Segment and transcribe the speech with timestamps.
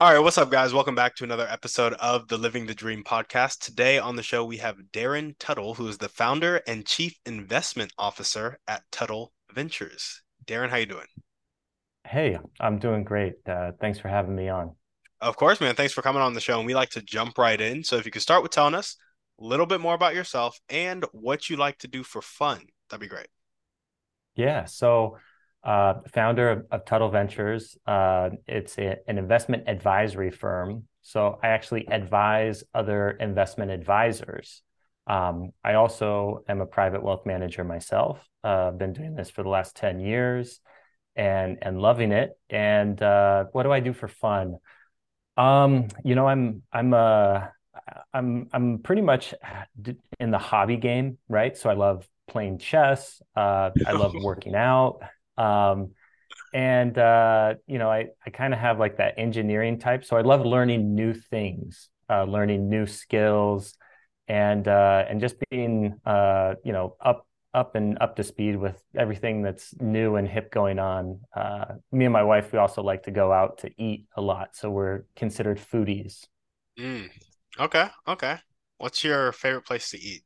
[0.00, 0.72] All right, what's up, guys?
[0.72, 3.58] Welcome back to another episode of the Living the Dream podcast.
[3.58, 7.92] Today on the show, we have Darin Tuttle, who is the founder and chief investment
[7.98, 10.22] officer at Tuttle Ventures.
[10.46, 11.08] Darin, how you doing?
[12.06, 13.32] Hey, I'm doing great.
[13.44, 14.76] Uh, thanks for having me on.
[15.20, 15.74] Of course, man.
[15.74, 16.58] Thanks for coming on the show.
[16.58, 17.82] And we like to jump right in.
[17.82, 18.96] So if you could start with telling us
[19.40, 23.00] a little bit more about yourself and what you like to do for fun, that'd
[23.00, 23.26] be great.
[24.36, 24.66] Yeah.
[24.66, 25.18] So
[25.64, 27.76] uh, founder of, of, Tuttle Ventures.
[27.86, 30.84] Uh, it's a, an investment advisory firm.
[31.02, 34.62] So I actually advise other investment advisors.
[35.06, 38.20] Um, I also am a private wealth manager myself.
[38.44, 40.60] Uh, I've been doing this for the last 10 years
[41.16, 42.38] and, and loving it.
[42.50, 44.56] And uh, what do I do for fun?
[45.36, 47.46] Um, you know, I'm, I'm, uh,
[48.12, 49.34] I'm, I'm pretty much
[50.20, 51.56] in the hobby game, right?
[51.56, 53.20] So I love playing chess.
[53.34, 55.00] Uh, I love working out.
[55.38, 55.92] Um,
[56.52, 60.22] and uh, you know, I I kind of have like that engineering type, so I
[60.22, 63.74] love learning new things, uh, learning new skills,
[64.28, 68.80] and uh, and just being uh, you know up up and up to speed with
[68.96, 71.20] everything that's new and hip going on.
[71.34, 74.56] Uh, me and my wife, we also like to go out to eat a lot,
[74.56, 76.26] so we're considered foodies.
[76.78, 77.10] Mm.
[77.58, 78.36] Okay, okay.
[78.78, 80.22] What's your favorite place to eat?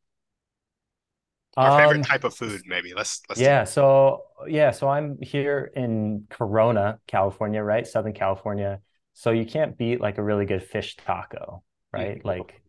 [1.56, 2.94] Our favorite um, type of food, maybe.
[2.94, 3.64] Let's let's yeah.
[3.64, 7.86] So yeah, so I'm here in Corona, California, right?
[7.86, 8.80] Southern California.
[9.12, 12.18] So you can't beat like a really good fish taco, right?
[12.18, 12.28] Mm-hmm.
[12.28, 12.62] Like,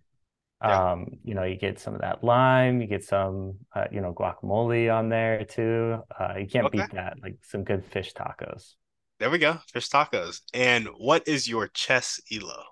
[0.61, 0.91] yeah.
[0.91, 4.13] um, you know, you get some of that lime, you get some, uh, you know,
[4.13, 5.99] guacamole on there too.
[6.19, 6.79] Uh, you can't okay.
[6.79, 7.15] beat that.
[7.23, 8.73] Like some good fish tacos.
[9.19, 10.41] There we go, fish tacos.
[10.53, 12.63] And what is your chess elo?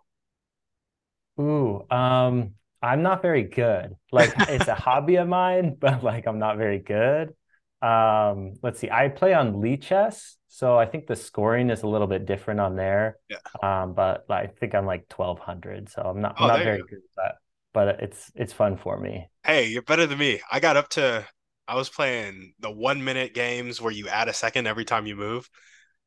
[1.40, 3.96] Ooh, um, I'm not very good.
[4.12, 7.34] Like it's a hobby of mine, but like I'm not very good.
[7.82, 8.90] Um, let's see.
[8.90, 12.76] I play on Lichess, so I think the scoring is a little bit different on
[12.76, 13.18] there.
[13.30, 13.38] Yeah.
[13.62, 17.00] Um, but I think I'm like 1200, so I'm not oh, I'm not very good
[17.00, 17.36] at that.
[17.74, 19.30] But it's it's fun for me.
[19.44, 20.42] Hey, you're better than me.
[20.52, 21.26] I got up to
[21.68, 25.16] I was playing the one minute games where you add a second every time you
[25.16, 25.50] move.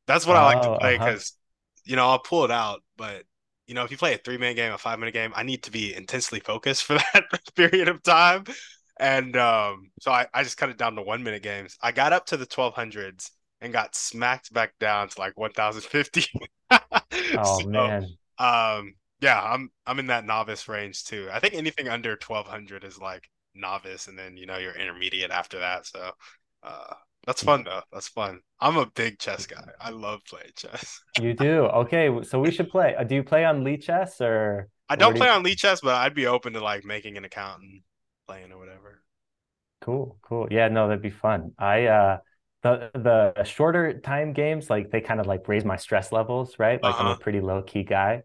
[0.07, 1.81] That's what oh, I like to oh, play because uh-huh.
[1.85, 3.23] you know I'll pull it out, but
[3.67, 5.63] you know, if you play a three minute game, a five minute game, I need
[5.63, 8.45] to be intensely focused for that period of time.
[8.99, 11.77] And um, so I, I just cut it down to one minute games.
[11.81, 13.31] I got up to the 1200s
[13.61, 16.25] and got smacked back down to like 1050.
[16.71, 18.03] oh, so, man.
[18.37, 21.27] Um, yeah, I'm I'm in that novice range too.
[21.31, 25.59] I think anything under 1200 is like novice, and then you know you're intermediate after
[25.59, 25.85] that.
[25.87, 26.11] So,
[26.63, 26.93] uh,
[27.25, 27.81] that's fun though.
[27.91, 28.39] That's fun.
[28.59, 29.63] I'm a big chess guy.
[29.79, 31.01] I love playing chess.
[31.19, 31.65] you do?
[31.65, 32.95] Okay, so we should play.
[32.95, 34.69] Uh, do you play on Lichess or?
[34.87, 35.33] I don't play you...
[35.33, 37.81] on Lichess, but I'd be open to like making an account and
[38.27, 39.01] playing or whatever.
[39.81, 40.47] Cool, cool.
[40.49, 41.53] Yeah, no, that'd be fun.
[41.57, 42.17] I uh
[42.63, 46.81] the the shorter time games like they kind of like raise my stress levels, right?
[46.81, 47.01] Like uh-huh.
[47.01, 47.19] I'm a uh-huh.
[47.19, 48.23] pretty low key guy.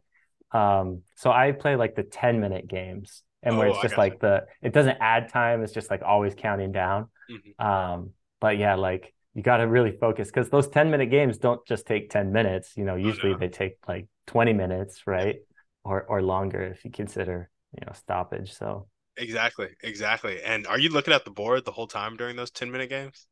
[0.53, 4.15] Um, so I play like the 10 minute games and where oh, it's just like
[4.15, 4.19] you.
[4.23, 7.09] the it doesn't add time, it's just like always counting down.
[7.31, 7.67] Mm-hmm.
[7.67, 11.65] Um, but yeah, like you got to really focus because those 10 minute games don't
[11.67, 12.73] just take 10 minutes.
[12.77, 15.37] You know, usually they take like 20 minutes, right?
[15.85, 18.53] Or or longer if you consider, you know, stoppage.
[18.53, 20.43] So exactly, exactly.
[20.43, 23.27] And are you looking at the board the whole time during those 10 minute games?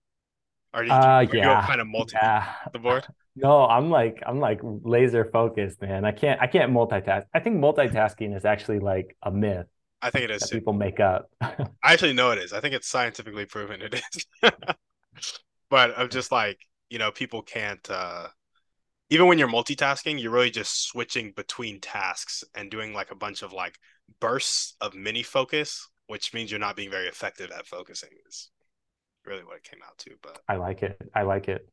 [0.74, 2.52] Are you, uh, yeah, kind of multi yeah.
[2.72, 3.06] the board?
[3.40, 6.04] No, I'm like I'm like laser focused, man.
[6.04, 7.22] I can't I can't multitask.
[7.32, 9.66] I think multitasking is actually like a myth.
[10.02, 10.50] I think it is.
[10.50, 11.30] people make up.
[11.40, 12.52] I actually know it is.
[12.52, 14.26] I think it's scientifically proven it is.
[15.70, 16.58] but I'm just like,
[16.90, 18.28] you know, people can't uh
[19.10, 23.42] even when you're multitasking, you're really just switching between tasks and doing like a bunch
[23.42, 23.78] of like
[24.20, 28.50] bursts of mini focus, which means you're not being very effective at focusing is
[29.24, 30.10] really what it came out to.
[30.22, 31.00] But I like it.
[31.14, 31.68] I like it.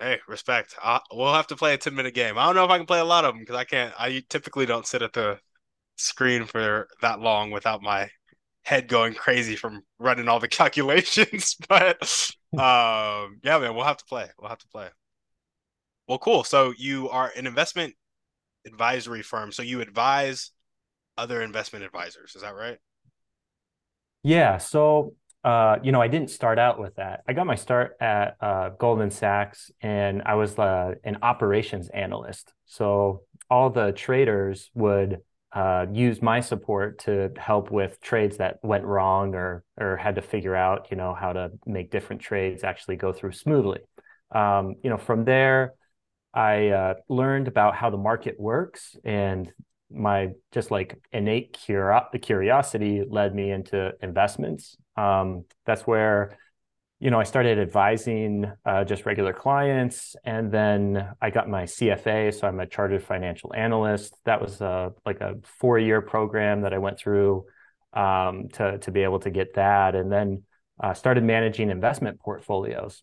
[0.00, 0.76] Hey, respect.
[0.80, 2.38] Uh, we'll have to play a 10 minute game.
[2.38, 3.92] I don't know if I can play a lot of them because I can't.
[3.98, 5.40] I typically don't sit at the
[5.96, 8.08] screen for that long without my
[8.68, 11.56] head going crazy from running all the calculations.
[11.68, 12.02] but
[12.52, 14.28] um, yeah, man, we'll have to play.
[14.38, 14.88] We'll have to play.
[16.06, 16.44] Well, cool.
[16.44, 17.94] So you are an investment
[18.66, 19.52] advisory firm.
[19.52, 20.50] So you advise
[21.16, 22.36] other investment advisors.
[22.36, 22.78] Is that right?
[24.22, 24.58] Yeah.
[24.58, 27.22] So uh, you know, I didn't start out with that.
[27.26, 32.52] I got my start at uh, Goldman Sachs, and I was uh, an operations analyst.
[32.66, 35.18] So all the traders would
[35.52, 40.22] uh, use my support to help with trades that went wrong or or had to
[40.22, 43.80] figure out you know how to make different trades actually go through smoothly.
[44.34, 45.72] Um, you know, from there,
[46.34, 49.50] I uh, learned about how the market works, and
[49.90, 54.76] my just like innate curiosity led me into investments.
[54.96, 56.36] Um, that's where
[57.00, 62.34] you know, I started advising uh, just regular clients, and then I got my CFA,
[62.34, 64.14] so I'm a chartered financial analyst.
[64.24, 67.44] That was a, uh, like a four-year program that I went through
[67.92, 70.42] um, to to be able to get that, and then
[70.82, 73.02] uh, started managing investment portfolios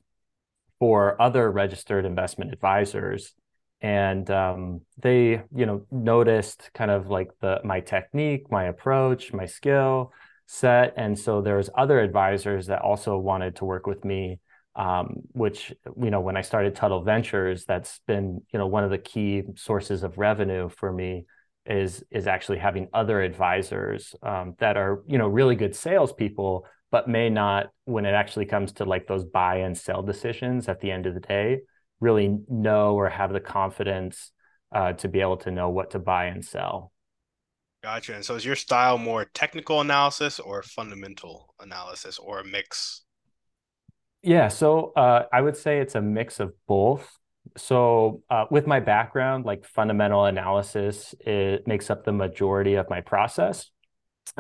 [0.78, 3.34] for other registered investment advisors.
[3.82, 9.46] And um, they, you know, noticed kind of like the my technique, my approach, my
[9.46, 10.12] skill,
[10.46, 10.94] set.
[10.98, 14.40] And so there's other advisors that also wanted to work with me,
[14.76, 18.92] um, which, you know, when I started Tuttle Ventures, that's been, you know, one of
[18.92, 21.26] the key sources of revenue for me
[21.66, 27.08] is is actually having other advisors um, that are, you know, really good salespeople, but
[27.08, 30.92] may not, when it actually comes to like those buy and sell decisions at the
[30.92, 31.62] end of the day,
[32.00, 34.32] really know or have the confidence
[34.74, 36.92] uh, to be able to know what to buy and sell.
[37.86, 38.16] Gotcha.
[38.16, 43.04] And so is your style more technical analysis or fundamental analysis or a mix?
[44.24, 47.08] Yeah, so uh, I would say it's a mix of both.
[47.58, 53.02] So uh, with my background, like fundamental analysis, it makes up the majority of my
[53.02, 53.70] process.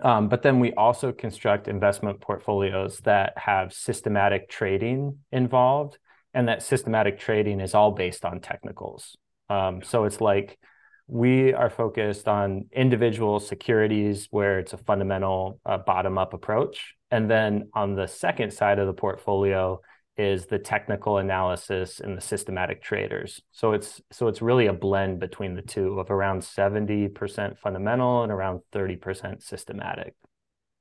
[0.01, 5.99] Um, but then we also construct investment portfolios that have systematic trading involved,
[6.33, 9.15] and that systematic trading is all based on technicals.
[9.51, 10.57] Um, so it's like
[11.07, 16.95] we are focused on individual securities where it's a fundamental uh, bottom up approach.
[17.11, 19.79] And then on the second side of the portfolio
[20.17, 23.41] is the technical analysis and the systematic traders.
[23.51, 28.31] So it's so it's really a blend between the two of around 70% fundamental and
[28.31, 30.15] around 30% systematic.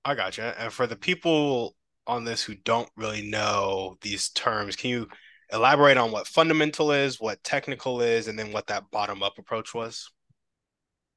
[0.04, 0.54] I gotcha.
[0.58, 1.74] And for the people
[2.06, 5.08] on this who don't really know these terms, can you
[5.54, 9.72] elaborate on what fundamental is, what technical is, and then what that bottom up approach
[9.72, 10.10] was?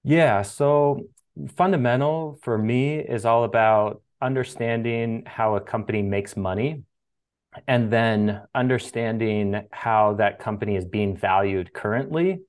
[0.04, 0.44] Yeah.
[0.44, 1.08] So
[1.56, 6.84] fundamental for me is all about understanding how a company makes money
[7.68, 12.40] and then understanding how that company is being valued currently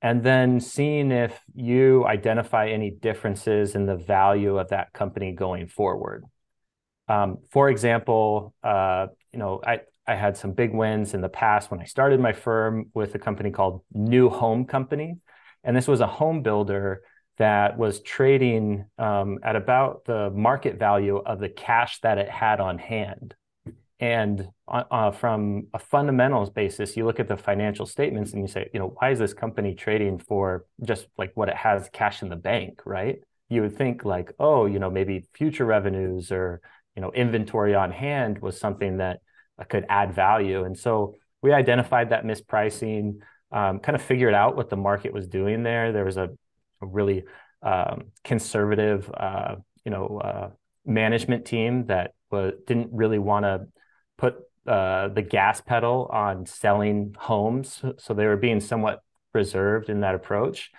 [0.00, 5.66] and then seeing if you identify any differences in the value of that company going
[5.66, 6.24] forward
[7.08, 11.70] um, for example uh, you know I, I had some big wins in the past
[11.70, 15.16] when i started my firm with a company called new home company
[15.64, 17.02] and this was a home builder
[17.38, 22.60] that was trading um, at about the market value of the cash that it had
[22.60, 23.34] on hand.
[24.00, 28.48] And uh, uh, from a fundamentals basis, you look at the financial statements and you
[28.48, 32.22] say, you know, why is this company trading for just like what it has cash
[32.22, 33.20] in the bank, right?
[33.48, 36.60] You would think like, oh, you know, maybe future revenues or
[36.96, 39.20] you know inventory on hand was something that
[39.68, 40.64] could add value.
[40.64, 43.18] And so we identified that mispricing
[43.50, 45.92] um, kind of figured out what the market was doing there.
[45.92, 46.30] There was a,
[46.80, 47.24] a really
[47.62, 50.50] um, conservative, uh, you know, uh,
[50.84, 53.66] management team that was, didn't really want to
[54.18, 54.36] put
[54.66, 59.02] uh, the gas pedal on selling homes, so they were being somewhat
[59.34, 60.70] reserved in that approach.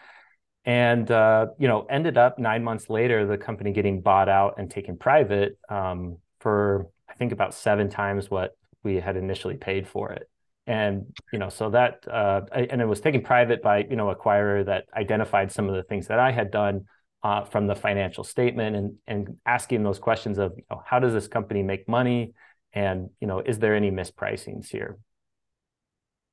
[0.66, 4.72] And uh, you know, ended up nine months later, the company getting bought out and
[4.72, 10.12] taken private um, for I think about seven times what we had initially paid for
[10.12, 10.30] it.
[10.66, 14.66] And you know so that uh, and it was taken private by you know acquirer
[14.66, 16.86] that identified some of the things that i had done
[17.22, 21.12] uh, from the financial statement and and asking those questions of you know, how does
[21.12, 22.34] this company make money?
[22.72, 24.98] And you know is there any mispricings here?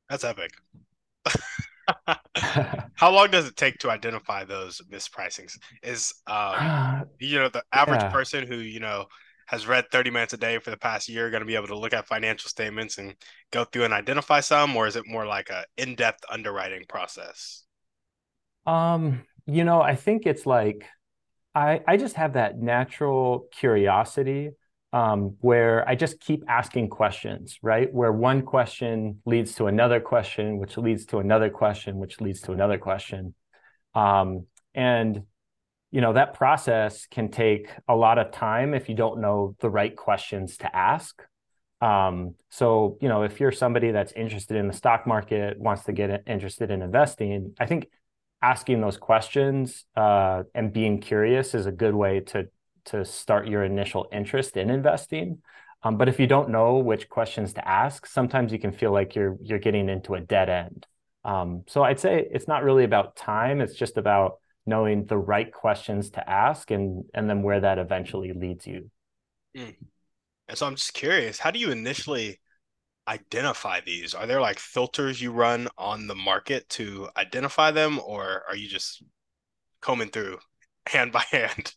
[0.09, 0.52] That's epic.
[2.95, 5.59] How long does it take to identify those mispricings?
[5.83, 8.11] Is um, you know the average yeah.
[8.11, 9.07] person who you know
[9.50, 11.76] has read 30 minutes a day for the past year going to be able to
[11.76, 13.16] look at financial statements and
[13.50, 17.64] go through and identify some or is it more like a in-depth underwriting process
[18.66, 20.87] um you know i think it's like
[21.54, 24.50] i i just have that natural curiosity
[24.92, 27.92] um, where I just keep asking questions, right?
[27.92, 32.52] Where one question leads to another question, which leads to another question, which leads to
[32.52, 33.35] another question.
[33.95, 35.23] Um, and
[35.90, 39.70] you know that process can take a lot of time if you don't know the
[39.70, 41.23] right questions to ask
[41.80, 45.92] um, so you know if you're somebody that's interested in the stock market wants to
[45.92, 47.87] get interested in investing i think
[48.42, 52.49] asking those questions uh, and being curious is a good way to
[52.87, 55.38] to start your initial interest in investing
[55.82, 59.14] um, but if you don't know which questions to ask sometimes you can feel like
[59.14, 60.87] you're you're getting into a dead end
[61.25, 63.61] Um, so I'd say it's not really about time.
[63.61, 64.38] It's just about
[64.71, 68.91] knowing the right questions to ask and and then where that eventually leads you.
[69.55, 69.77] Mm.
[70.49, 72.41] And so I'm just curious, how do you initially
[73.07, 74.15] identify these?
[74.15, 78.69] Are there like filters you run on the market to identify them, or are you
[78.69, 79.03] just
[79.83, 80.39] combing through
[80.87, 81.75] hand by hand?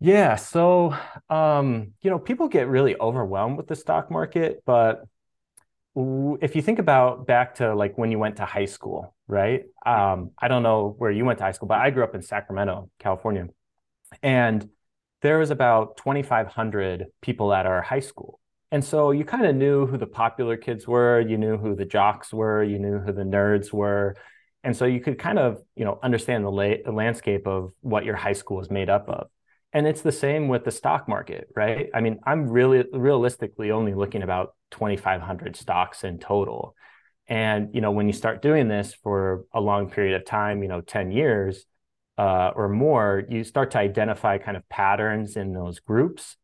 [0.00, 0.94] Yeah, so
[1.30, 5.04] um, you know, people get really overwhelmed with the stock market, but
[5.96, 9.62] if you think about back to like when you went to high school, right?
[9.86, 12.22] Um, I don't know where you went to high school, but I grew up in
[12.22, 13.46] Sacramento, California.
[14.22, 14.68] And
[15.22, 18.40] there was about 2,500 people at our high school.
[18.72, 21.84] And so you kind of knew who the popular kids were, you knew who the
[21.84, 24.16] jocks were, you knew who the nerds were.
[24.64, 28.04] And so you could kind of, you know, understand the, la- the landscape of what
[28.04, 29.28] your high school is made up of.
[29.74, 31.90] And it's the same with the stock market, right?
[31.92, 36.76] I mean, I'm really realistically only looking about 2,500 stocks in total.
[37.26, 40.68] And, you know, when you start doing this for a long period of time, you
[40.68, 41.66] know, 10 years
[42.16, 46.36] uh, or more, you start to identify kind of patterns in those groups.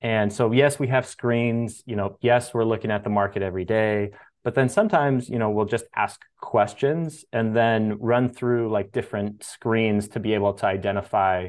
[0.00, 3.66] And so, yes, we have screens, you know, yes, we're looking at the market every
[3.66, 8.90] day, but then sometimes, you know, we'll just ask questions and then run through like
[8.90, 11.48] different screens to be able to identify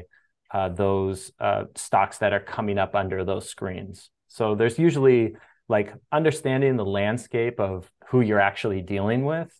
[0.52, 4.10] uh, those uh, stocks that are coming up under those screens.
[4.28, 5.34] So there's usually
[5.68, 9.50] like understanding the landscape of who you're actually dealing with,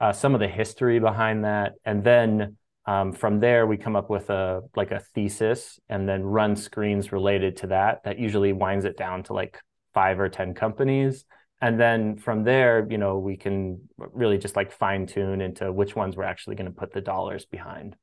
[0.00, 4.10] uh, some of the history behind that, and then um, from there we come up
[4.10, 8.04] with a like a thesis and then run screens related to that.
[8.04, 9.58] That usually winds it down to like
[9.94, 11.24] five or ten companies.
[11.60, 15.96] And then from there, you know, we can really just like fine tune into which
[15.96, 17.96] ones we're actually going to put the dollars behind.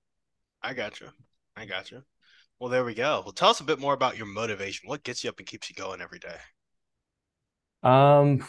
[0.63, 1.09] I got you.
[1.55, 2.01] I got you.
[2.61, 3.23] Well, there we go.
[3.25, 4.87] Well, tell us a bit more about your motivation.
[4.87, 6.35] What gets you up and keeps you going every day?
[7.81, 8.45] Um,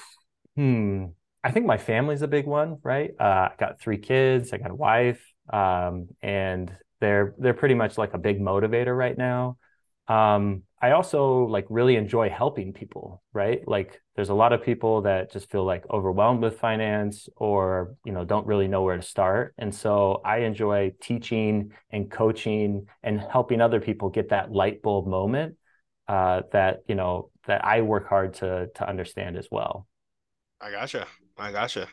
[0.54, 1.06] hmm.
[1.42, 3.10] I think my family's a big one, right?
[3.18, 4.52] Uh, I got three kids.
[4.52, 9.16] I got a wife, um, and they're they're pretty much like a big motivator right
[9.16, 9.56] now.
[10.08, 13.66] Um, I also like really enjoy helping people, right?
[13.68, 18.10] Like there's a lot of people that just feel like overwhelmed with finance or, you
[18.10, 19.54] know, don't really know where to start.
[19.58, 25.06] And so I enjoy teaching and coaching and helping other people get that light bulb
[25.06, 25.54] moment
[26.08, 29.86] uh, that, you know, that I work hard to to understand as well.
[30.60, 31.06] I gotcha.
[31.38, 31.86] I gotcha.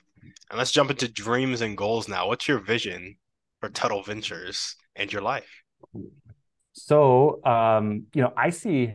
[0.50, 2.28] And let's jump into dreams and goals now.
[2.28, 3.18] What's your vision
[3.60, 5.64] for Tuttle Ventures and your life?
[6.86, 8.94] So, um, you know, I see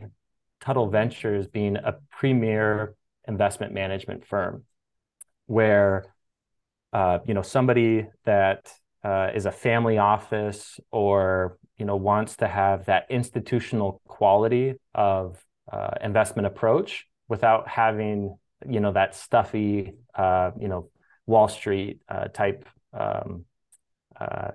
[0.61, 2.95] Tuttle Ventures being a premier
[3.27, 4.63] investment management firm
[5.47, 6.05] where,
[6.93, 8.71] uh, you know, somebody that
[9.03, 15.37] uh, is a family office or, you know, wants to have that institutional quality of
[15.71, 18.37] uh, investment approach without having,
[18.67, 20.89] you know, that stuffy, uh, you know,
[21.27, 23.45] Wall Street uh, type um,
[24.19, 24.51] uh,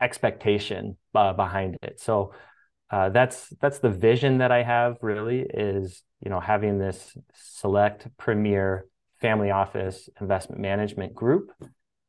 [0.00, 2.00] expectation behind it.
[2.00, 2.32] So,
[2.94, 8.06] uh, that's that's the vision that I have really is you know having this select
[8.18, 8.86] premier
[9.20, 11.50] family office investment management group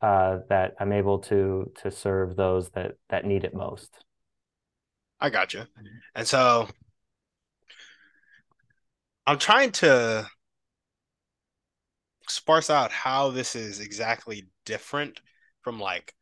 [0.03, 3.97] uh, that I'm able to to serve those that that need it most.
[5.19, 5.63] I got you,
[6.13, 6.67] and so
[9.25, 10.27] I'm trying to
[12.29, 15.19] sparse out how this is exactly different
[15.63, 16.13] from like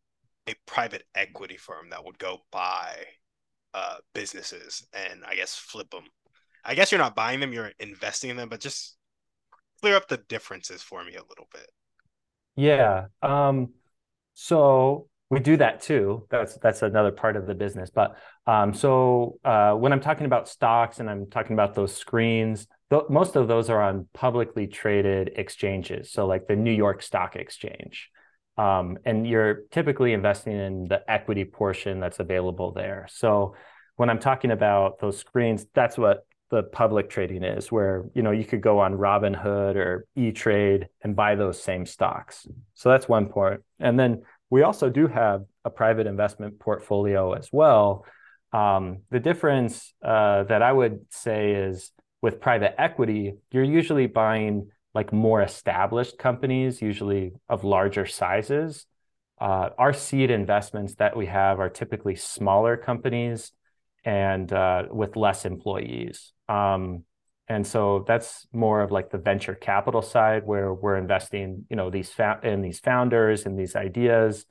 [0.48, 2.96] a private equity firm that would go buy
[3.74, 6.04] uh, businesses and I guess flip them.
[6.66, 8.96] I guess you're not buying them, you're investing in them, but just
[9.82, 11.70] clear up the differences for me a little bit.
[12.56, 13.06] Yeah.
[13.22, 13.74] Um,
[14.34, 16.28] so we do that too.
[16.30, 17.90] That's that's another part of the business.
[17.90, 18.16] But
[18.46, 23.04] um, so uh, when I'm talking about stocks and I'm talking about those screens, th-
[23.10, 26.12] most of those are on publicly traded exchanges.
[26.12, 28.10] So like the New York Stock Exchange.
[28.58, 33.08] Um, and you're typically investing in the equity portion that's available there.
[33.10, 33.56] So
[33.96, 38.32] when I'm talking about those screens, that's what the public trading is, where you know
[38.32, 42.48] you could go on Robinhood or E Trade and buy those same stocks.
[42.76, 43.64] So that's one part.
[43.80, 48.06] And then we also do have a private investment portfolio as well.
[48.52, 51.92] Um, the difference uh, that I would say is
[52.22, 58.86] with private equity, you're usually buying like more established companies, usually of larger sizes.
[59.40, 63.52] Uh, our seed investments that we have are typically smaller companies
[64.06, 66.34] and uh, with less employees.
[66.48, 67.04] Um,
[67.48, 71.90] and so that's more of like the venture capital side where we're investing, you know,
[71.90, 74.46] these fa- in these founders and these ideas.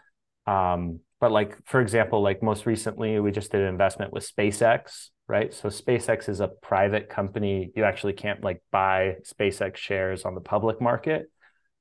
[0.46, 5.08] Um, but like for example, like most recently, we just did an investment with SpaceX,
[5.32, 5.54] right?
[5.54, 7.72] So SpaceX is a private company.
[7.74, 11.30] You actually can't like buy SpaceX shares on the public market.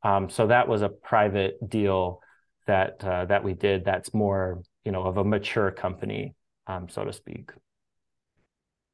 [0.04, 2.22] Um, so that was a private deal
[2.68, 6.34] that uh, that we did that's more you know of a mature company,
[6.66, 7.52] um, so to speak.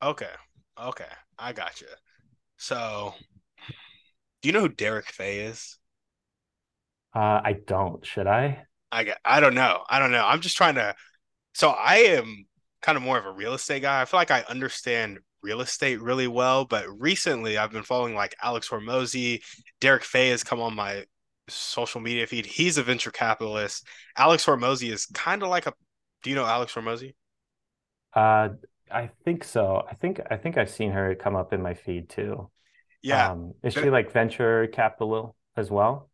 [0.02, 0.34] Okay,
[0.82, 1.88] okay, I got you.
[2.58, 3.14] So,
[4.42, 5.78] do you know who Derek Fay is?
[7.16, 8.04] Uh, I don't.
[8.04, 8.64] Should I?
[8.92, 9.84] I I don't know.
[9.88, 10.26] I don't know.
[10.26, 10.96] I'm just trying to.
[11.54, 12.47] So I am
[12.82, 14.02] kind of more of a real estate guy.
[14.02, 18.36] I feel like I understand real estate really well, but recently I've been following like
[18.42, 19.42] Alex Hormozi.
[19.80, 21.06] Derek Fay has come on my
[21.48, 22.46] social media feed.
[22.46, 23.88] He's a venture capitalist.
[24.18, 25.74] Alex Hormozi is kind of like a.
[26.24, 27.14] Do you know Alex Hormozi?
[28.14, 28.50] Uh,
[28.92, 29.84] I think so.
[29.90, 32.50] I think I think I've seen her come up in my feed too.
[33.02, 33.32] Yeah.
[33.32, 36.10] Um, is she like venture capital as well?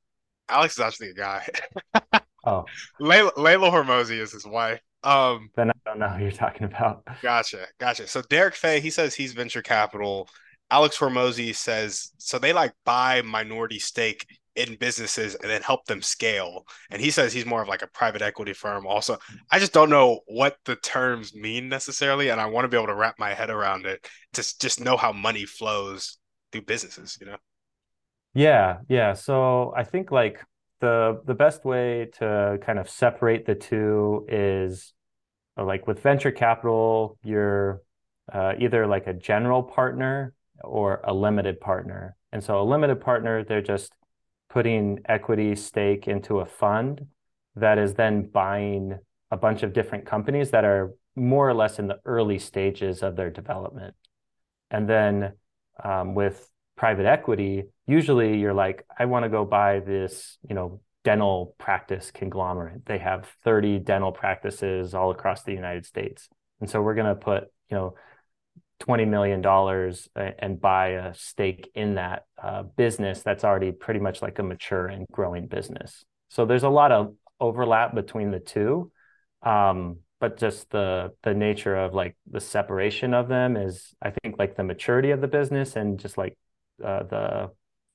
[0.50, 1.48] Alex is actually a guy.
[2.46, 2.65] oh,
[3.00, 4.82] Layla, Layla Hormozi is his wife.
[5.03, 7.05] Um, then I don't know who you're talking about.
[7.22, 8.07] Gotcha, gotcha.
[8.07, 10.29] So Derek Fay, he says he's venture capital.
[10.72, 16.01] Alex Hormozi says so they like buy minority stake in businesses and then help them
[16.01, 16.65] scale.
[16.91, 18.86] And he says he's more of like a private equity firm.
[18.86, 19.17] Also,
[19.51, 22.88] I just don't know what the terms mean necessarily, and I want to be able
[22.88, 26.17] to wrap my head around it to just know how money flows
[26.51, 27.17] through businesses.
[27.19, 27.38] You know.
[28.33, 29.13] Yeah, yeah.
[29.13, 30.43] So I think like
[30.83, 34.93] the the best way to kind of separate the two is
[35.57, 37.81] uh, like with venture capital, you're
[38.31, 42.17] uh, either like a general partner or a limited partner.
[42.33, 43.93] And so a limited partner, they're just
[44.49, 47.07] putting equity stake into a fund
[47.55, 48.99] that is then buying
[49.31, 53.15] a bunch of different companies that are more or less in the early stages of
[53.15, 53.95] their development.
[54.69, 55.33] And then
[55.81, 56.49] um, with
[56.83, 62.11] private equity, usually you're like, I want to go buy this, you know, dental practice
[62.11, 62.85] conglomerate.
[62.85, 66.27] They have 30 dental practices all across the United States.
[66.59, 67.95] And so we're going to put, you know,
[68.81, 69.41] $20 million
[70.37, 74.87] and buy a stake in that uh, business that's already pretty much like a mature
[74.87, 76.03] and growing business.
[76.31, 78.91] So there's a lot of overlap between the two.
[79.41, 84.38] Um, but just the the nature of like the separation of them is I think
[84.38, 86.38] like the maturity of the business and just like
[86.83, 87.51] uh, the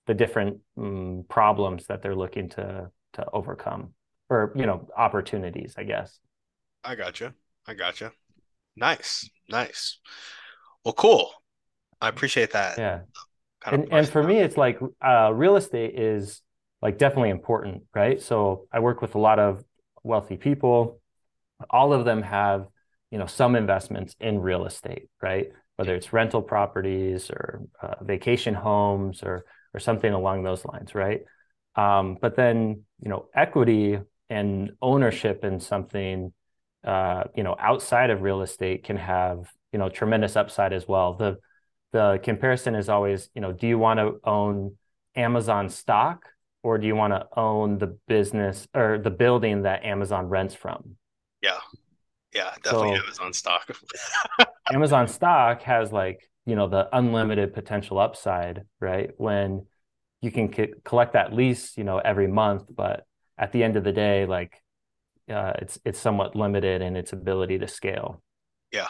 [0.06, 3.94] the different um, problems that they're looking to to overcome
[4.30, 6.20] or you know opportunities i guess.
[6.84, 7.34] I gotcha.
[7.66, 8.12] I gotcha.
[8.76, 9.28] Nice.
[9.48, 9.98] Nice.
[10.84, 11.30] Well cool.
[12.00, 12.78] I appreciate that.
[12.78, 13.00] Yeah.
[13.60, 16.40] Kind and, and for me it's like uh, real estate is
[16.80, 18.22] like definitely important right?
[18.22, 19.64] So i work with a lot of
[20.02, 21.00] wealthy people.
[21.70, 22.68] All of them have
[23.10, 28.54] you know some investments in real estate right whether it's rental properties or uh, vacation
[28.54, 31.22] homes or or something along those lines right
[31.78, 36.32] um, but then, you know, equity and ownership in something,
[36.84, 41.14] uh, you know, outside of real estate can have, you know, tremendous upside as well.
[41.14, 41.38] The
[41.92, 44.76] the comparison is always, you know, do you want to own
[45.14, 46.24] Amazon stock
[46.64, 50.96] or do you want to own the business or the building that Amazon rents from?
[51.40, 51.60] Yeah.
[52.38, 53.68] Yeah, definitely so, Amazon stock.
[54.72, 59.10] Amazon stock has like, you know, the unlimited potential upside, right?
[59.16, 59.66] When
[60.22, 63.04] you can c- collect that lease, you know, every month, but
[63.36, 64.62] at the end of the day, like
[65.28, 68.22] uh, it's it's somewhat limited in its ability to scale.
[68.70, 68.86] Yeah,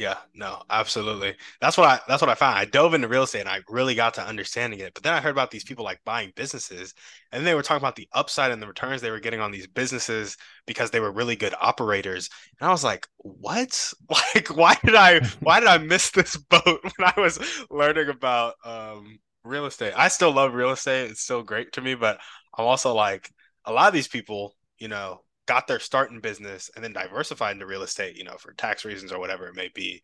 [0.00, 1.36] yeah, no, absolutely.
[1.60, 2.58] That's what I that's what I found.
[2.58, 4.94] I dove into real estate and I really got to understanding it.
[4.94, 6.94] But then I heard about these people like buying businesses,
[7.32, 9.66] and they were talking about the upside and the returns they were getting on these
[9.66, 12.30] businesses because they were really good operators.
[12.58, 13.92] And I was like, what?
[14.34, 17.38] Like, why did I why did I miss this boat when I was
[17.70, 19.92] learning about um real estate.
[19.94, 21.10] I still love real estate.
[21.10, 22.18] It's still great to me, but
[22.56, 23.30] I'm also like
[23.66, 27.54] a lot of these people, you know, got their start in business and then diversified
[27.54, 30.00] into real estate, you know, for tax reasons or whatever it may be.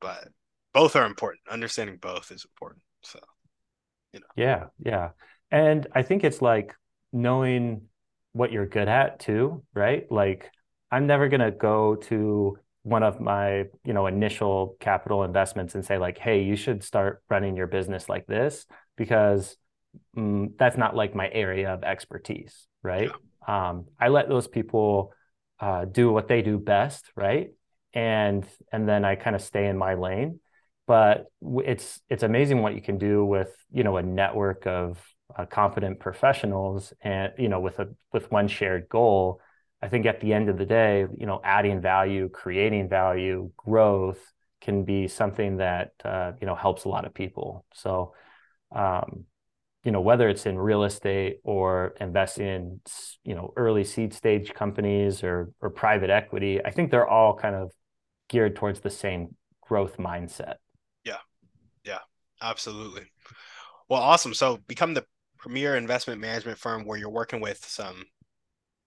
[0.00, 0.28] But
[0.72, 1.40] both are important.
[1.50, 2.80] Understanding both is important.
[3.02, 3.18] So,
[4.12, 4.26] you know.
[4.36, 5.08] Yeah, yeah.
[5.50, 6.76] And I think it's like
[7.12, 7.88] knowing
[8.34, 10.06] what you're good at too, right?
[10.12, 10.48] Like
[10.92, 15.86] I'm never going to go to one of my you know initial capital investments and
[15.86, 18.66] say like hey you should start running your business like this
[18.98, 19.56] because
[20.14, 23.16] mm, that's not like my area of expertise right yeah.
[23.46, 25.12] Um, i let those people
[25.60, 27.50] uh, do what they do best right?
[27.92, 30.40] And and then i kind of stay in my lane.
[30.86, 31.26] But
[31.64, 35.02] it's it's amazing what you can do with you know a network of
[35.36, 39.40] uh, competent professionals and you know with a with one shared goal.
[39.80, 44.20] I think at the end of the day, you know, adding value, creating value, growth
[44.60, 47.64] can be something that uh, you know helps a lot of people.
[47.74, 48.14] So,
[48.74, 49.24] um,
[49.84, 52.80] you know, whether it's in real estate or investing in
[53.24, 57.54] you know early seed stage companies or or private equity, I think they're all kind
[57.54, 57.70] of
[58.28, 60.56] geared towards the same growth mindset.
[61.04, 61.18] Yeah,
[61.84, 62.00] yeah,
[62.40, 63.04] absolutely.
[63.88, 64.32] Well, awesome.
[64.32, 65.04] So, become the
[65.38, 68.04] premier investment management firm where you're working with some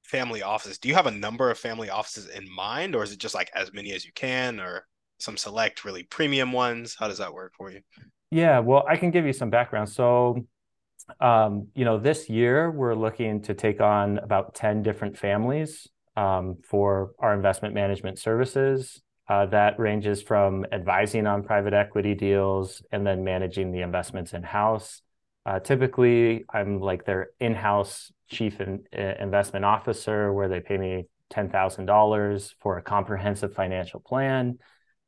[0.03, 3.19] family offices, do you have a number of family offices in mind, or is it
[3.19, 4.87] just like as many as you can, or
[5.19, 6.95] some select really premium ones?
[6.97, 7.81] How does that work for you?
[8.31, 9.89] Yeah, well, I can give you some background.
[9.89, 10.43] So,
[11.19, 17.11] you know, this year we're looking to take on about 10 different families um, for
[17.19, 19.01] our investment management services.
[19.29, 24.41] Uh, that ranges from advising on private equity deals and then managing the investments in
[24.41, 25.01] house.
[25.45, 31.07] Uh, typically, I'm like their in house chief uh, investment officer, where they pay me
[31.33, 34.59] $10,000 for a comprehensive financial plan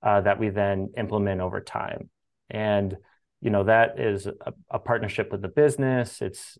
[0.01, 2.09] that we then implement over time.
[2.49, 2.97] And
[3.41, 6.21] you know that is a, a partnership with the business.
[6.21, 6.57] It's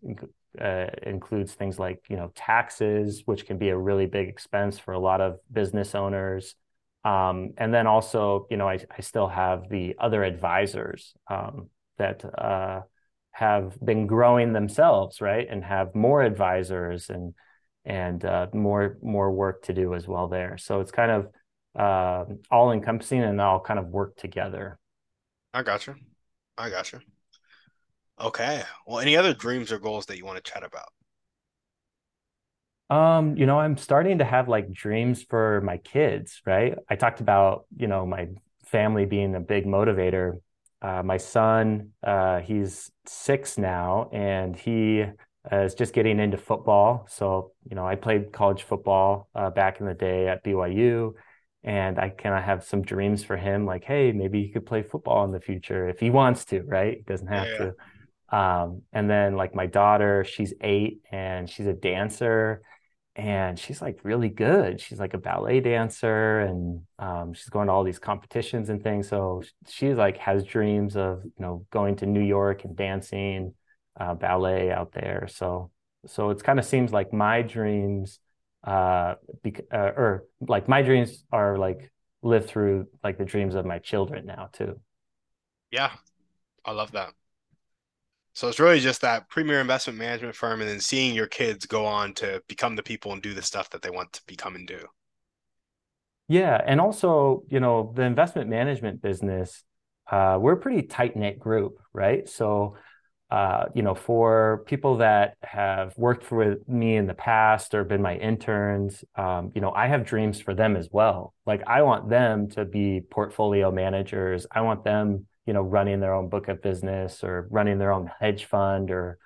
[0.60, 4.92] uh, includes things like you know taxes, which can be a really big expense for
[4.92, 6.54] a lot of business owners.
[7.04, 12.22] Um, and then also, you know, I, I still have the other advisors um, that
[12.24, 12.82] uh,
[13.30, 17.34] have been growing themselves, right, and have more advisors and
[17.84, 20.58] and uh, more more work to do as well there.
[20.58, 21.28] So it's kind of
[21.78, 24.78] uh, all encompassing and all kind of work together.
[25.52, 25.94] I got you.
[26.60, 27.00] I got you.
[28.20, 28.62] Okay.
[28.86, 30.88] Well, any other dreams or goals that you want to chat about?
[32.90, 36.74] Um, you know, I'm starting to have like dreams for my kids, right?
[36.88, 38.28] I talked about, you know, my
[38.66, 40.40] family being a big motivator.
[40.82, 45.04] Uh, my son, uh, he's six now, and he
[45.50, 47.06] uh, is just getting into football.
[47.08, 51.14] So, you know, I played college football uh, back in the day at BYU
[51.62, 54.82] and I kind of have some dreams for him, like, hey, maybe he could play
[54.82, 56.96] football in the future if he wants to, right?
[56.96, 57.58] He doesn't have yeah,
[58.30, 58.36] to.
[58.36, 62.62] Um, and then like my daughter, she's eight and she's a dancer
[63.16, 64.80] and she's like really good.
[64.80, 69.08] She's like a ballet dancer and um, she's going to all these competitions and things.
[69.08, 73.54] So she like has dreams of, you know, going to New York and dancing
[73.98, 75.26] uh, ballet out there.
[75.28, 75.70] So,
[76.06, 78.20] so it kind of seems like my dreams
[78.64, 81.90] uh, bec- uh, or like my dreams are like
[82.22, 84.80] live through like the dreams of my children now too.
[85.70, 85.92] Yeah,
[86.64, 87.12] I love that.
[88.32, 91.84] So it's really just that premier investment management firm, and then seeing your kids go
[91.84, 94.66] on to become the people and do the stuff that they want to become and
[94.66, 94.86] do.
[96.28, 99.64] Yeah, and also you know the investment management business,
[100.10, 102.28] uh, we're a pretty tight knit group, right?
[102.28, 102.76] So
[103.30, 108.02] uh, you know, for people that have worked with me in the past or been
[108.02, 111.32] my interns, um, you know, I have dreams for them as well.
[111.46, 114.46] Like I want them to be portfolio managers.
[114.50, 118.10] I want them, you know, running their own book of business or running their own
[118.18, 119.18] hedge fund or,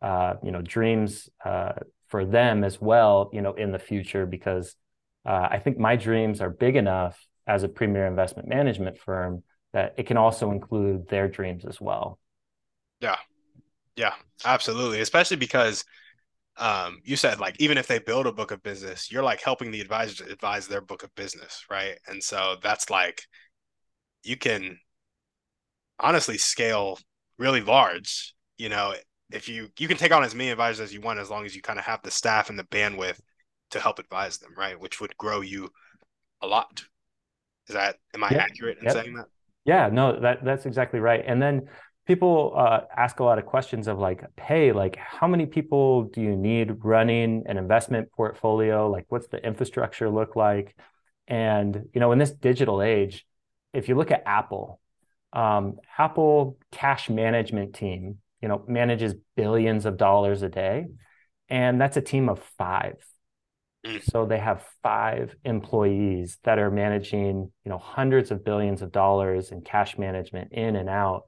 [0.00, 1.74] uh, you know, dreams uh,
[2.08, 4.74] for them as well, you know, in the future because
[5.24, 9.94] uh, I think my dreams are big enough as a premier investment management firm that
[9.96, 12.18] it can also include their dreams as well.
[13.00, 13.16] Yeah,
[13.96, 15.00] yeah, absolutely.
[15.00, 15.84] Especially because
[16.58, 19.70] um, you said like even if they build a book of business, you're like helping
[19.70, 21.98] the advisor advise their book of business, right?
[22.06, 23.22] And so that's like
[24.22, 24.78] you can
[25.98, 26.98] honestly scale
[27.38, 28.34] really large.
[28.58, 28.94] You know,
[29.30, 31.56] if you you can take on as many advisors as you want as long as
[31.56, 33.20] you kind of have the staff and the bandwidth
[33.70, 34.78] to help advise them, right?
[34.78, 35.70] Which would grow you
[36.42, 36.82] a lot.
[37.68, 38.40] Is that am I yep.
[38.40, 38.92] accurate in yep.
[38.92, 39.26] saying that?
[39.64, 41.22] Yeah, no, that that's exactly right.
[41.26, 41.68] And then
[42.06, 46.20] people uh, ask a lot of questions of like hey like how many people do
[46.20, 48.90] you need running an investment portfolio?
[48.90, 50.76] Like what's the infrastructure look like?
[51.28, 53.26] And you know in this digital age
[53.72, 54.80] if you look at apple
[55.32, 60.86] um, apple cash management team you know manages billions of dollars a day
[61.48, 62.96] and that's a team of five.
[63.86, 64.00] Mm.
[64.04, 69.50] so they have five employees that are managing you know hundreds of billions of dollars
[69.50, 71.24] in cash management in and out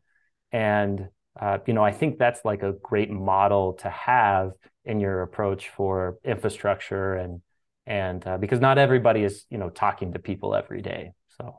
[0.54, 4.52] and uh, you know, I think that's like a great model to have
[4.84, 7.42] in your approach for infrastructure and
[7.86, 11.12] and uh, because not everybody is you know talking to people every day.
[11.36, 11.58] So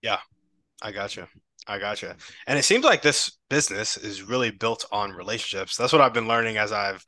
[0.00, 0.20] yeah,
[0.80, 1.26] I got you.
[1.66, 2.12] I got you.
[2.46, 5.76] And it seems like this business is really built on relationships.
[5.76, 7.04] That's what I've been learning as I've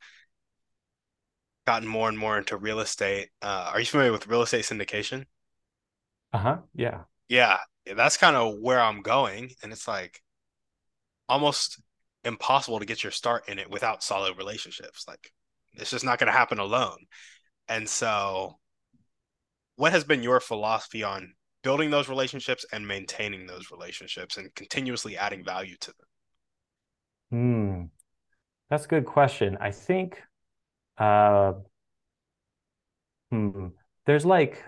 [1.65, 3.29] gotten more and more into real estate.
[3.41, 5.23] Uh, are you familiar with real estate syndication?
[6.33, 6.57] Uh huh.
[6.75, 7.03] Yeah.
[7.29, 7.59] Yeah.
[7.95, 9.51] That's kind of where I'm going.
[9.63, 10.21] And it's like,
[11.29, 11.81] almost
[12.25, 15.05] impossible to get your start in it without solid relationships.
[15.07, 15.31] Like
[15.75, 16.97] it's just not going to happen alone.
[17.67, 18.57] And so,
[19.75, 25.17] what has been your philosophy on building those relationships and maintaining those relationships and continuously
[25.17, 25.93] adding value to
[27.31, 27.39] them?
[27.39, 27.83] Hmm.
[28.69, 29.57] That's a good question.
[29.61, 30.21] I think
[30.97, 31.53] uh
[33.31, 33.67] hmm,
[34.05, 34.63] there's like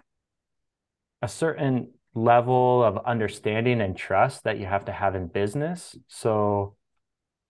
[1.22, 5.96] a certain level of understanding and trust that you have to have in business.
[6.08, 6.76] So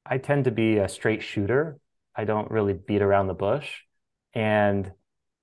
[0.06, 1.80] I tend to be a straight shooter.
[2.16, 3.82] I don't really beat around the bush.
[4.34, 4.92] And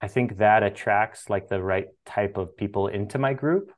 [0.00, 3.72] I think that attracts like the right type of people into my group.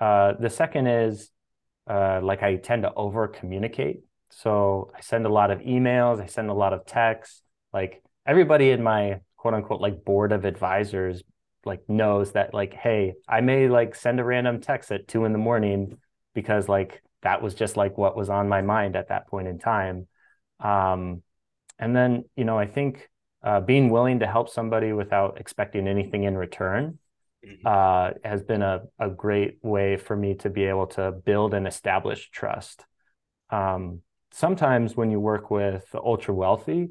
[0.00, 1.30] Uh, the second is
[1.88, 4.00] uh, like I tend to over communicate.
[4.30, 7.42] So I send a lot of emails, I send a lot of texts.
[7.72, 11.22] Like everybody in my quote unquote like board of advisors
[11.64, 15.32] like knows that like, hey, I may like send a random text at two in
[15.32, 15.98] the morning
[16.34, 19.58] because like that was just like what was on my mind at that point in
[19.58, 20.08] time.
[20.60, 21.22] Um,
[21.78, 23.08] and then, you know, I think
[23.42, 26.98] uh, being willing to help somebody without expecting anything in return
[27.44, 27.66] mm-hmm.
[27.66, 31.66] uh, has been a, a great way for me to be able to build and
[31.66, 32.84] establish trust.
[33.50, 34.00] Um,
[34.32, 36.90] sometimes when you work with the ultra wealthy,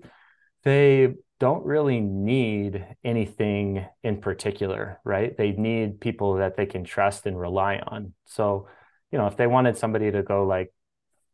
[0.64, 5.36] they don't really need anything in particular, right?
[5.36, 8.14] They need people that they can trust and rely on.
[8.28, 8.68] So,
[9.12, 10.72] you know, if they wanted somebody to go like,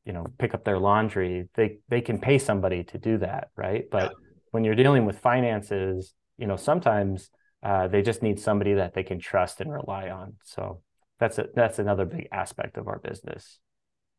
[0.06, 3.84] you know, pick up their laundry, they they can pay somebody to do that, right?
[3.92, 4.14] But
[4.52, 7.30] when you're dealing with finances, you know, sometimes
[7.62, 10.36] uh, they just need somebody that they can trust and rely on.
[10.46, 10.84] So
[11.20, 13.60] that's a, that's another big aspect of our business.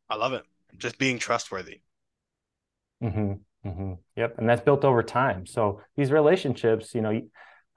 [0.07, 0.43] I love it.
[0.77, 1.81] Just being trustworthy.
[3.03, 3.33] Mm-hmm,
[3.65, 3.93] mm-hmm.
[4.15, 5.45] Yep, and that's built over time.
[5.45, 7.21] So these relationships, you know,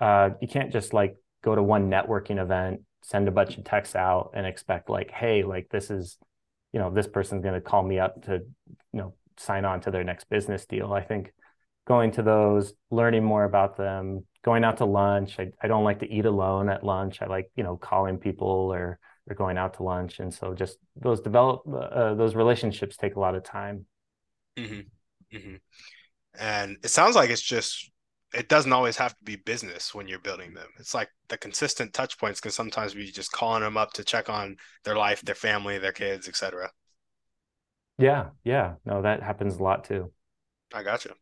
[0.01, 3.97] uh, you can't just like go to one networking event, send a bunch of texts
[3.97, 6.19] out, and expect like, hey, like this is,
[6.73, 8.33] you know, this person's going to call me up to,
[8.93, 10.93] you know, sign on to their next business deal.
[10.93, 11.33] I think
[11.87, 15.37] going to those, learning more about them, going out to lunch.
[15.39, 17.23] I, I don't like to eat alone at lunch.
[17.23, 20.19] I like, you know, calling people or or going out to lunch.
[20.19, 23.87] And so just those develop uh, those relationships take a lot of time.
[24.59, 24.81] Mm-hmm.
[25.33, 25.55] Mm-hmm.
[26.39, 27.91] And it sounds like it's just
[28.35, 30.69] it doesn't always have to be business when you're building them.
[30.79, 34.31] It's like the consistent touch points can sometimes be just calling them up to check
[34.31, 36.71] on their life, their family, their kids, etc.
[37.99, 38.75] Yeah, yeah.
[38.85, 40.11] No, that happens a lot too.
[40.73, 41.13] I got you.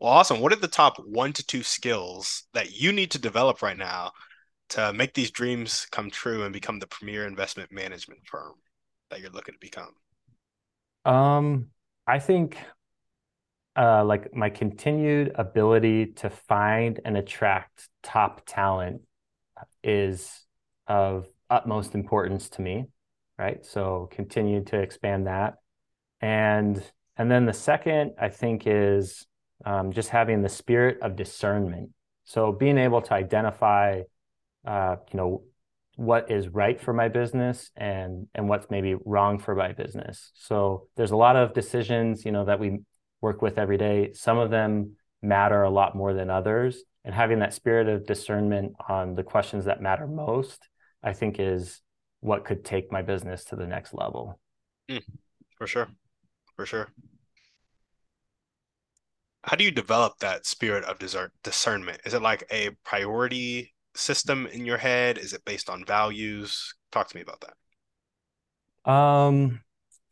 [0.00, 0.40] Well, awesome.
[0.40, 4.12] What are the top one to two skills that you need to develop right now
[4.70, 8.54] to make these dreams come true and become the premier investment management firm
[9.10, 9.92] that you're looking to become?
[11.04, 11.66] Um,
[12.06, 12.56] I think
[13.78, 19.02] uh, like my continued ability to find and attract top talent
[19.84, 20.44] is
[20.88, 22.86] of utmost importance to me,
[23.38, 23.64] right?
[23.64, 25.54] So continue to expand that.
[26.20, 26.82] And
[27.16, 29.26] and then the second I think is
[29.64, 31.90] um, just having the spirit of discernment.
[32.24, 34.02] So being able to identify,
[34.66, 35.42] uh, you know,
[35.94, 40.32] what is right for my business and and what's maybe wrong for my business.
[40.34, 42.80] So there's a lot of decisions, you know, that we
[43.20, 44.12] work with every day.
[44.14, 48.74] Some of them matter a lot more than others, and having that spirit of discernment
[48.88, 50.60] on the questions that matter most,
[51.02, 51.80] I think, is
[52.20, 54.38] what could take my business to the next level.
[54.88, 55.02] Mm,
[55.56, 55.88] for sure,
[56.56, 56.88] for sure
[59.48, 60.98] how do you develop that spirit of
[61.42, 62.00] discernment?
[62.04, 65.16] Is it like a priority system in your head?
[65.16, 66.74] Is it based on values?
[66.92, 67.42] Talk to me about
[68.84, 68.90] that.
[68.90, 69.60] Um,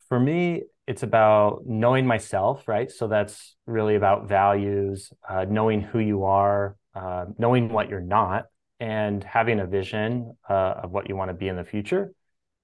[0.09, 2.89] for me, it's about knowing myself, right?
[2.89, 8.45] So that's really about values, uh, knowing who you are, uh, knowing what you're not,
[8.79, 12.13] and having a vision uh, of what you want to be in the future.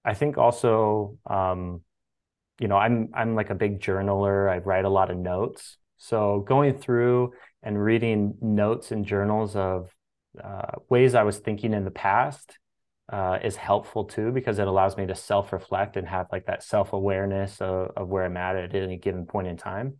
[0.05, 1.81] I think also, um,
[2.59, 4.49] you know, I'm I'm like a big journaler.
[4.49, 9.89] I write a lot of notes, so going through and reading notes and journals of
[10.41, 12.57] uh, ways I was thinking in the past
[13.13, 17.61] uh, is helpful too because it allows me to self-reflect and have like that self-awareness
[17.61, 19.99] of, of where I'm at at any given point in time.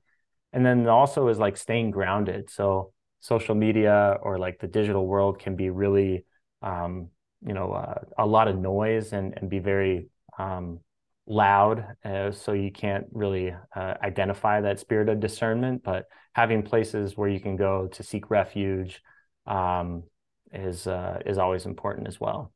[0.51, 2.49] And then also is like staying grounded.
[2.49, 6.25] So social media or like the digital world can be really,
[6.63, 7.09] um,
[7.45, 10.07] you know, uh, a lot of noise and and be very
[10.39, 10.79] um,
[11.27, 15.83] loud, uh, so you can't really uh, identify that spirit of discernment.
[15.83, 19.01] But having places where you can go to seek refuge
[19.45, 20.03] um,
[20.51, 22.51] is uh, is always important as well.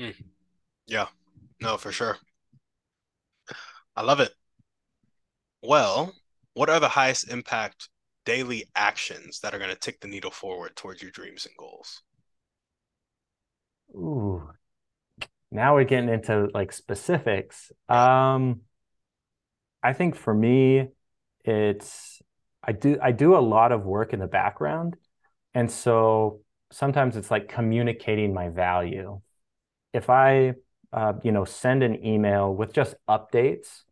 [0.00, 0.14] Mm.
[0.86, 1.08] Yeah,
[1.60, 2.18] no, for sure.
[3.96, 4.34] I love it.
[5.62, 6.14] Well,
[6.52, 7.88] what are the highest impact
[8.24, 12.04] daily actions that are going to tick the needle forward towards your dreams and goals?
[13.94, 14.50] Ooh,
[15.50, 17.70] now we're getting into like specifics.
[17.88, 18.62] Um,
[19.82, 20.88] I think for me,
[21.44, 22.22] it's
[22.62, 24.96] I do I do a lot of work in the background,
[25.54, 29.20] and so sometimes it's like communicating my value.
[29.94, 30.54] If I
[30.92, 33.82] uh, you know send an email with just updates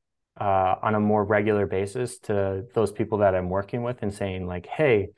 [0.40, 4.46] uh, on a more regular basis to those people that I'm working with and saying
[4.46, 5.08] like, hey,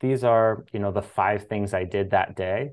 [0.00, 2.72] these are you know the five things I did that day.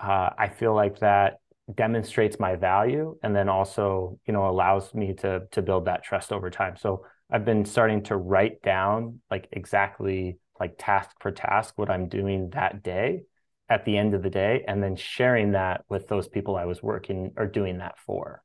[0.00, 1.40] Uh, I feel like that
[1.74, 6.30] demonstrates my value and then also you know allows me to to build that trust
[6.30, 11.72] over time so i've been starting to write down like exactly like task for task
[11.76, 13.22] what i'm doing that day
[13.74, 16.80] at the end of the day and then sharing that with those people I was
[16.80, 18.40] working or doing that for.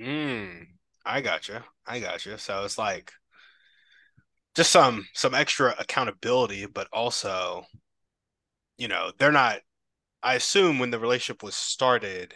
[0.00, 0.66] Mm,
[1.04, 1.62] I gotcha.
[1.86, 2.38] I gotcha.
[2.38, 3.12] So it's like
[4.54, 7.66] just some some extra accountability, but also,
[8.78, 9.60] you know, they're not
[10.22, 12.34] I assume when the relationship was started,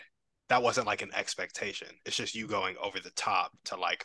[0.51, 1.89] that wasn't like an expectation.
[2.05, 4.05] It's just you going over the top to like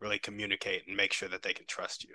[0.00, 2.14] really communicate and make sure that they can trust you.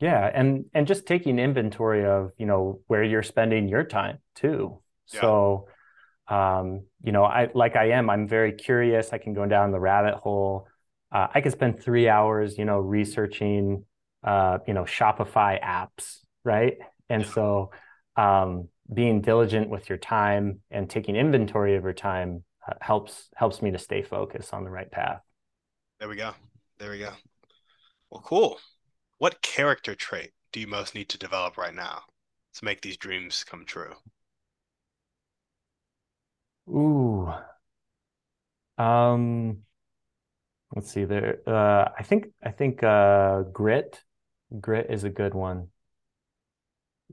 [0.00, 4.82] Yeah, and and just taking inventory of, you know, where you're spending your time too.
[5.12, 5.20] Yeah.
[5.20, 5.68] So
[6.28, 9.12] um, you know, I like I am, I'm very curious.
[9.12, 10.68] I can go down the rabbit hole.
[11.12, 13.84] Uh, I could spend three hours, you know, researching
[14.26, 16.74] uh, you know, Shopify apps, right?
[17.08, 17.70] And so
[18.16, 23.62] um, being diligent with your time and taking inventory of your time uh, helps helps
[23.62, 25.20] me to stay focused on the right path.
[26.00, 26.32] There we go.
[26.78, 27.12] There we go.
[28.10, 28.58] Well, cool.
[29.18, 32.04] What character trait do you most need to develop right now
[32.54, 33.96] to make these dreams come true?
[36.68, 37.32] Ooh.
[38.78, 39.62] Um
[40.74, 44.02] let's see there uh I think I think uh grit
[44.60, 45.68] grit is a good one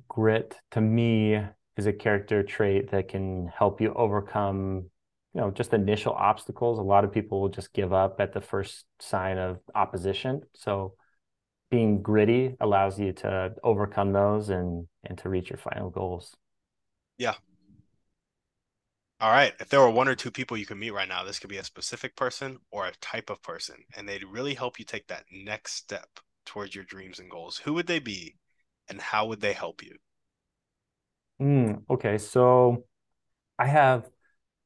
[0.08, 1.40] grit to me
[1.78, 4.90] is a character trait that can help you overcome
[5.34, 8.42] you know just initial obstacles a lot of people will just give up at the
[8.42, 10.96] first sign of opposition so
[11.74, 16.36] being gritty allows you to overcome those and and to reach your final goals.
[17.18, 17.34] Yeah.
[19.20, 19.56] All right.
[19.60, 21.58] If there were one or two people you could meet right now this could be
[21.58, 25.26] a specific person or a type of person and they'd really help you take that
[25.32, 27.58] next step towards your dreams and goals.
[27.58, 28.36] Who would they be
[28.88, 29.98] and how would they help you?
[31.42, 32.86] Mm, okay, so
[33.60, 34.10] I have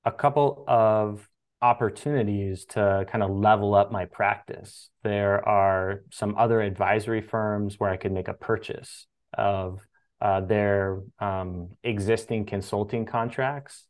[0.05, 1.29] a couple of
[1.61, 4.89] opportunities to kind of level up my practice.
[5.03, 9.79] There are some other advisory firms where I could make a purchase of
[10.21, 13.87] uh, their um, existing consulting contracts.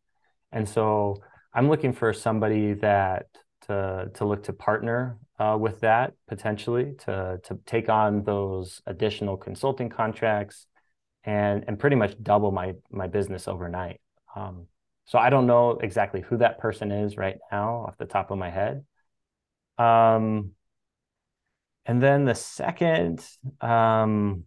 [0.52, 1.18] And so
[1.54, 3.26] I'm looking for somebody that
[3.68, 9.38] to, to look to partner uh, with that potentially to, to take on those additional
[9.38, 10.68] consulting contracts
[11.28, 14.00] and and pretty much double my my business overnight.
[14.36, 14.68] Um,
[15.08, 18.38] so I don't know exactly who that person is right now off the top of
[18.38, 18.86] my head.
[19.78, 20.52] Um,
[21.86, 23.26] and then the second,
[23.62, 24.44] um,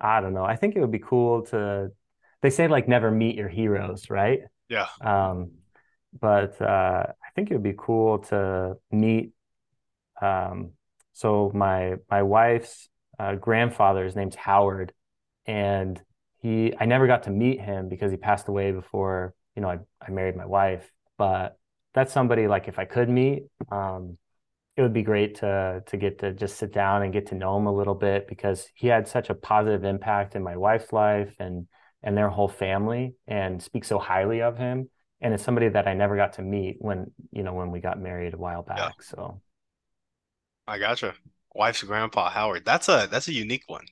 [0.00, 0.44] I don't know.
[0.44, 1.92] I think it would be cool to.
[2.40, 4.40] They say like never meet your heroes, right?
[4.68, 4.88] Yeah.
[5.00, 5.52] Um,
[6.18, 9.32] but uh, I think it would be cool to meet.
[10.20, 10.72] Um,
[11.12, 14.10] so my my wife's uh, grandfather.
[14.16, 14.92] Name's Howard,
[15.46, 16.00] and
[16.42, 19.78] he I never got to meet him because he passed away before you know I,
[20.00, 20.90] I married my wife.
[21.18, 21.56] But
[21.94, 24.18] that's somebody like if I could meet, um,
[24.76, 27.56] it would be great to to get to just sit down and get to know
[27.56, 31.34] him a little bit because he had such a positive impact in my wife's life
[31.38, 31.66] and
[32.02, 35.94] and their whole family and speak so highly of him and it's somebody that I
[35.94, 38.90] never got to meet when you know when we got married a while back yeah.
[39.00, 39.40] so
[40.66, 41.14] I gotcha
[41.54, 42.64] wife's grandpa Howard.
[42.64, 43.86] That's a that's a unique one.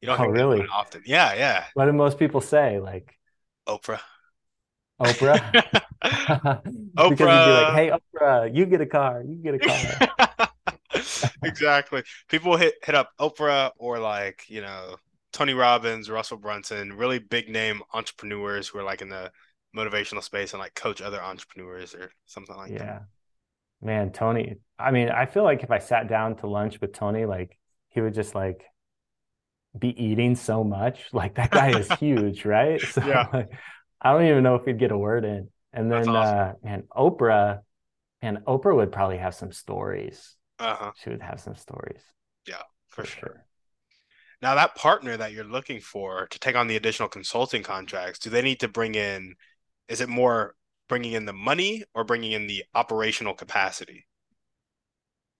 [0.00, 1.02] You don't oh, really often.
[1.04, 1.64] Yeah, yeah.
[1.74, 2.80] What do most people say?
[2.80, 3.18] Like
[3.68, 4.00] Oprah.
[5.00, 5.40] Oprah.
[6.00, 6.62] Oprah.
[6.94, 9.22] because you'd be like, "Hey, Oprah, you get a car.
[9.22, 12.02] You get a car." exactly.
[12.28, 14.96] People hit hit up Oprah or like you know
[15.32, 19.30] Tony Robbins, Russell Brunson, really big name entrepreneurs who are like in the
[19.76, 22.78] motivational space and like coach other entrepreneurs or something like yeah.
[22.78, 22.86] that.
[22.86, 22.98] Yeah.
[23.82, 27.24] Man, Tony, I mean, I feel like if I sat down to lunch with Tony,
[27.24, 27.58] like
[27.88, 28.64] he would just like
[29.78, 31.08] be eating so much.
[31.12, 32.80] Like that guy is huge, right?
[32.92, 33.26] So yeah.
[33.32, 33.50] Like,
[34.00, 35.48] I don't even know if he'd get a word in.
[35.72, 36.38] And then awesome.
[36.38, 37.60] uh man, Oprah,
[38.22, 40.36] and Oprah would probably have some stories.
[40.58, 40.92] Uh-huh.
[41.02, 42.02] She would have some stories.
[42.46, 43.18] Yeah, for, for sure.
[43.20, 43.44] sure.
[44.42, 48.30] Now that partner that you're looking for to take on the additional consulting contracts, do
[48.30, 49.34] they need to bring in
[49.88, 50.54] is it more
[50.88, 54.06] bringing in the money or bringing in the operational capacity?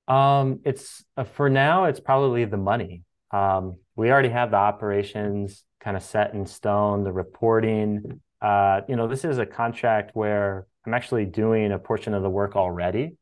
[0.08, 3.04] Um, it's uh, for now, it's probably the money.
[3.30, 8.22] Um, we already have the operations kind of set in stone, the reporting.
[8.40, 12.30] Uh, you know, this is a contract where I'm actually doing a portion of the
[12.30, 13.18] work already.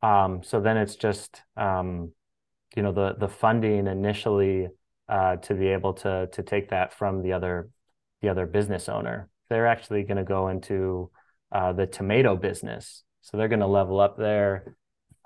[0.00, 2.12] Um, so then it's just, um,
[2.76, 4.68] you know, the the funding initially
[5.08, 7.68] uh, to be able to to take that from the other
[8.20, 9.28] the other business owner.
[9.50, 11.10] They're actually going to go into
[11.50, 13.02] uh, the tomato business.
[13.22, 14.76] So they're going to level up their,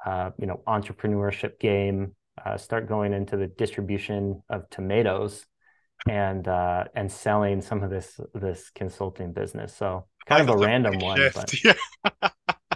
[0.06, 5.44] uh, you know, entrepreneurship game, uh, start going into the distribution of tomatoes,
[6.08, 9.74] and uh, and selling some of this this consulting business.
[9.74, 11.74] So kind of a random one, but yeah.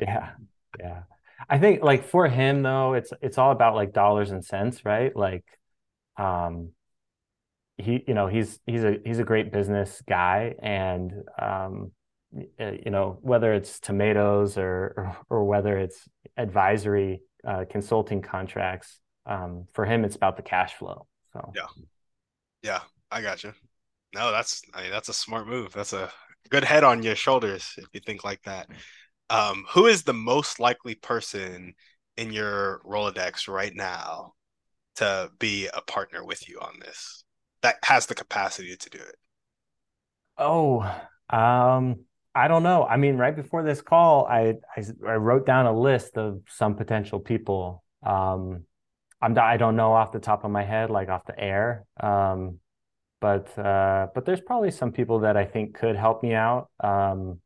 [0.00, 0.30] yeah,
[0.78, 1.02] yeah.
[1.48, 5.14] I think like for him though, it's it's all about like dollars and cents, right?
[5.14, 5.44] Like,
[6.16, 6.70] um,
[7.80, 11.92] he you know he's he's a he's a great business guy and um,
[12.32, 19.66] you know whether it's tomatoes or or, or whether it's advisory uh, consulting contracts um,
[19.72, 21.52] for him it's about the cash flow so.
[21.54, 21.66] Yeah.
[22.62, 23.52] Yeah i got you
[24.14, 25.72] no that's I mean, that's a smart move.
[25.72, 26.10] That's a
[26.48, 28.68] good head on your shoulders if you think like that.
[29.28, 31.74] Um, who is the most likely person
[32.16, 34.34] in your rolodex right now
[34.96, 37.24] to be a partner with you on this
[37.62, 39.16] that has the capacity to do it?
[40.36, 40.80] Oh
[41.30, 42.00] um
[42.32, 42.86] I don't know.
[42.86, 46.76] I mean, right before this call, I, I, I wrote down a list of some
[46.76, 47.82] potential people.
[48.04, 48.66] Um,
[49.22, 51.84] I'm I don't know off the top of my head, like off the air.
[52.00, 52.58] Um,
[53.20, 56.70] but uh, but there's probably some people that I think could help me out.
[56.82, 57.40] Um,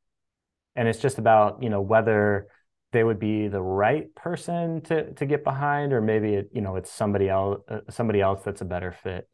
[0.77, 2.49] and it's just about you know whether
[2.93, 6.77] they would be the right person to to get behind, or maybe it, you know
[6.77, 9.29] it's somebody else uh, somebody else that's a better fit.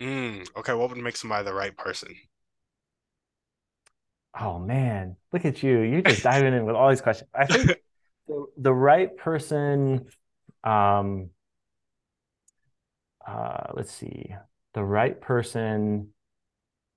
[0.00, 2.14] Mm, okay, what would make somebody the right person?
[4.38, 5.80] Oh man, look at you!
[5.80, 7.30] You're just diving in with all these questions.
[7.34, 7.66] I think
[8.28, 10.06] the, the right person.
[10.62, 11.30] Um,
[13.26, 14.34] uh, let's see,
[14.74, 16.08] the right person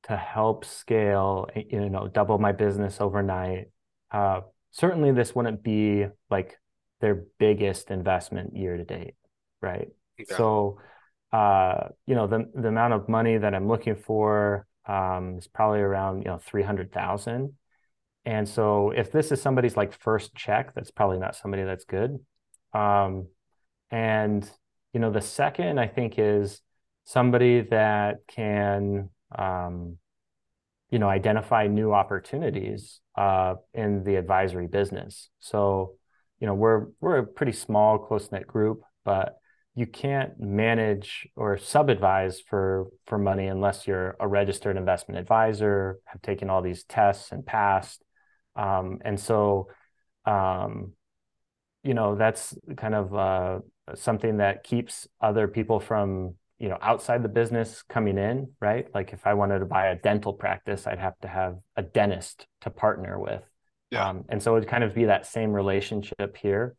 [0.04, 3.70] to help scale, you know, double my business overnight.
[4.12, 6.58] Uh, certainly, this wouldn't be like
[7.02, 9.16] their biggest investment year to date,
[9.62, 9.90] right?
[10.38, 10.80] So,
[11.32, 15.80] uh, you know, the the amount of money that I'm looking for um, is probably
[15.80, 17.54] around you know three hundred thousand.
[18.26, 22.20] And so if this is somebody's like first check, that's probably not somebody that's good.
[22.74, 23.28] Um,
[23.90, 24.50] and
[24.98, 26.60] you know the second I think is
[27.04, 29.98] somebody that can um,
[30.90, 35.30] you know identify new opportunities uh, in the advisory business.
[35.40, 35.98] So
[36.40, 39.38] you know we're we're a pretty small close knit group, but
[39.76, 46.24] you can't manage or sub-advise for for money unless you're a registered investment advisor, have
[46.24, 48.04] taken all these tests and passed.
[48.56, 49.68] Um, and so,
[50.26, 50.94] um,
[51.84, 53.60] you know, that's kind of uh,
[53.96, 58.88] something that keeps other people from you know outside the business coming in, right?
[58.94, 62.48] Like if I wanted to buy a dental practice, I'd have to have a dentist
[62.62, 63.44] to partner with.
[63.92, 64.10] Yeah.
[64.10, 66.76] Um, and so it'd kind of be that same relationship here,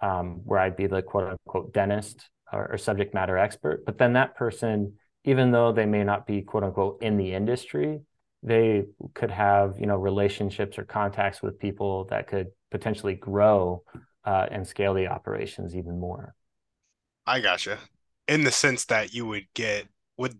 [0.00, 3.84] um, where I'd be the quote unquote dentist or, or subject matter expert.
[3.84, 4.94] But then that person,
[5.24, 8.00] even though they may not be quote unquote in the industry,
[8.42, 8.84] they
[9.14, 13.82] could have you know relationships or contacts with people that could potentially grow
[14.24, 16.34] uh, and scale the operations even more.
[17.28, 17.78] I gotcha.
[18.26, 20.38] In the sense that you would get would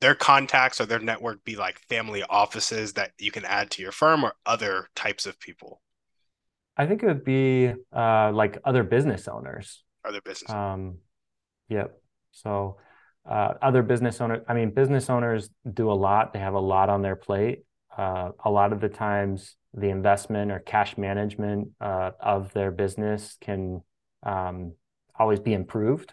[0.00, 3.92] their contacts or their network be like family offices that you can add to your
[3.92, 5.80] firm or other types of people?
[6.76, 9.82] I think it would be uh, like other business owners.
[10.04, 10.50] Other business.
[10.50, 10.98] Um,
[11.68, 11.98] Yep.
[12.32, 12.76] So
[13.28, 16.32] uh, other business owners, I mean, business owners do a lot.
[16.32, 17.64] They have a lot on their plate.
[17.96, 23.36] Uh, a lot of the times, the investment or cash management uh, of their business
[23.40, 23.82] can
[24.24, 24.72] um,
[25.18, 26.12] always be improved,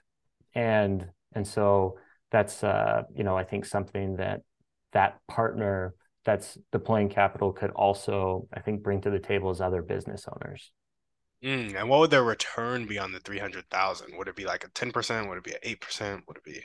[0.56, 1.98] and and so
[2.32, 4.42] that's uh, you know I think something that
[4.94, 5.94] that partner
[6.24, 10.72] that's deploying capital could also I think bring to the table as other business owners.
[11.44, 14.16] Mm, and what would their return be on the 300,000?
[14.16, 15.28] Would it be like a 10%?
[15.28, 16.22] Would it be an 8%?
[16.28, 16.62] Would it be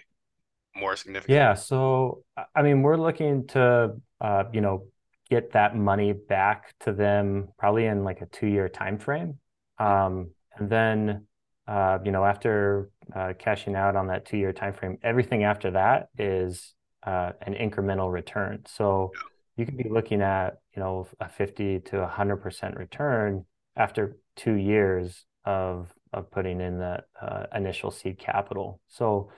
[0.78, 1.34] more significant?
[1.34, 1.55] Yeah.
[1.55, 2.24] So,
[2.55, 4.87] I mean, we're looking to, uh, you know,
[5.30, 9.39] get that money back to them probably in like a two year time frame.
[9.78, 11.26] Um, and then,
[11.66, 15.72] uh, you know, after uh, cashing out on that two year time frame, everything after
[15.72, 18.62] that is uh, an incremental return.
[18.66, 19.12] So
[19.56, 23.44] you could be looking at, you know, a 50 to 100% return
[23.76, 28.80] after two years of of putting in that uh, initial seed capital.
[28.88, 29.30] So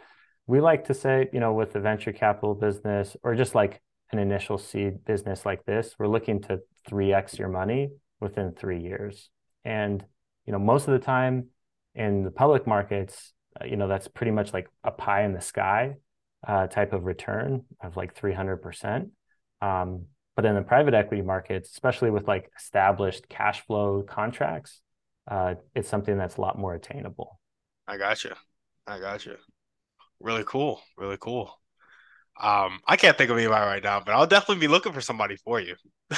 [0.47, 3.81] we like to say, you know, with the venture capital business or just like
[4.13, 6.61] an initial seed business like this, we're looking to
[6.91, 9.29] 3x your money within three years.
[9.65, 10.05] And,
[10.47, 11.49] you know, most of the time
[11.99, 15.41] in the public markets, uh, you know, that's pretty much like a pie in the
[15.41, 15.97] sky
[16.47, 19.11] uh, type of return of like 300%.
[19.61, 24.81] Um, but in the private equity markets, especially with like established cash flow contracts,
[25.29, 27.41] uh, it's something that's a lot more attainable.
[27.89, 28.31] I got you.
[28.87, 29.35] I got you.
[30.21, 30.81] Really cool.
[30.97, 31.59] Really cool.
[32.41, 35.35] Um, I can't think of anybody right now, but I'll definitely be looking for somebody
[35.35, 35.75] for you.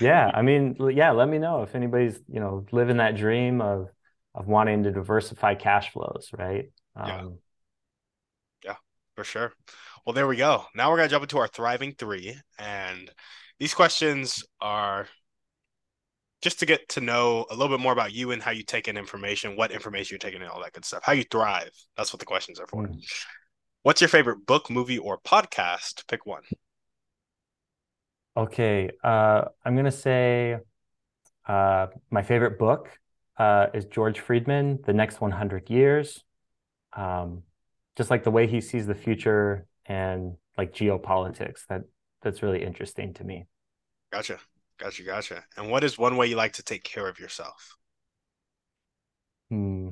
[0.00, 1.10] yeah, I mean, yeah.
[1.10, 3.88] Let me know if anybody's you know living that dream of
[4.36, 6.66] of wanting to diversify cash flows, right?
[6.94, 8.70] Um, yeah.
[8.70, 8.76] Yeah,
[9.16, 9.52] for sure.
[10.04, 10.64] Well, there we go.
[10.74, 12.36] Now we're going to jump into our thriving three.
[12.58, 13.10] And
[13.58, 15.08] these questions are
[16.42, 18.88] just to get to know a little bit more about you and how you take
[18.88, 21.70] in information, what information you're taking in, all that good stuff, how you thrive.
[21.96, 22.86] That's what the questions are for.
[22.86, 23.02] Mm.
[23.82, 26.06] What's your favorite book, movie, or podcast?
[26.08, 26.42] Pick one.
[28.36, 30.58] Okay, uh, I'm gonna say
[31.48, 32.90] uh, my favorite book
[33.38, 36.24] uh, is George Friedman, The Next 100 Years.
[36.94, 37.42] Um,
[37.96, 41.82] just like the way he sees the future and like geopolitics, that
[42.22, 43.46] that's really interesting to me.
[44.12, 44.38] Gotcha,
[44.78, 45.44] gotcha, gotcha.
[45.56, 47.76] And what is one way you like to take care of yourself?
[49.50, 49.90] Hmm.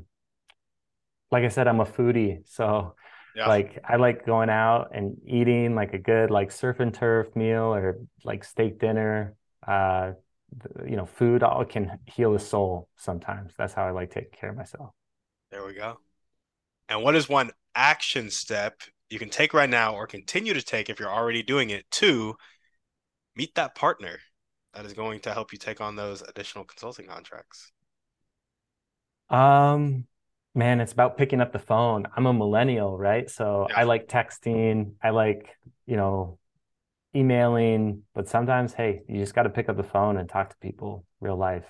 [1.30, 2.94] Like I said, I'm a foodie, so
[3.34, 3.48] yeah.
[3.48, 7.74] Like I like going out and eating like a good like surf and turf meal
[7.74, 9.34] or like steak dinner.
[9.66, 10.12] Uh,
[10.86, 13.52] you know, food all can heal the soul sometimes.
[13.56, 14.90] That's how I like taking care of myself.
[15.50, 15.98] There we go.
[16.88, 20.88] And what is one action step you can take right now or continue to take
[20.88, 22.34] if you're already doing it to
[23.36, 24.18] meet that partner
[24.74, 27.72] that is going to help you take on those additional consulting contracts?
[29.30, 30.06] Um
[30.54, 32.06] man, it's about picking up the phone.
[32.16, 33.28] I'm a millennial, right?
[33.28, 33.80] So yeah.
[33.80, 34.92] I like texting.
[35.02, 35.48] I like,
[35.86, 36.38] you know,
[37.14, 40.56] emailing, but sometimes, hey, you just got to pick up the phone and talk to
[40.56, 41.64] people real life.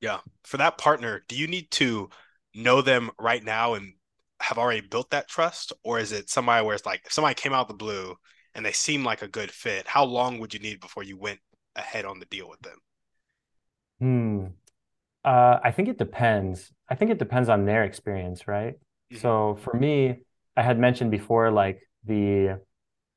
[0.00, 0.18] Yeah.
[0.44, 2.10] For that partner, do you need to
[2.54, 3.94] know them right now and
[4.40, 5.72] have already built that trust?
[5.84, 8.14] Or is it somebody where it's like, if somebody came out of the blue
[8.54, 11.40] and they seem like a good fit, how long would you need before you went
[11.74, 12.78] ahead on the deal with them?
[14.00, 14.46] Hmm.
[15.24, 16.72] Uh, I think it depends.
[16.88, 18.74] I think it depends on their experience, right?
[19.12, 19.20] Mm-hmm.
[19.20, 20.18] So for me,
[20.56, 22.60] I had mentioned before, like the,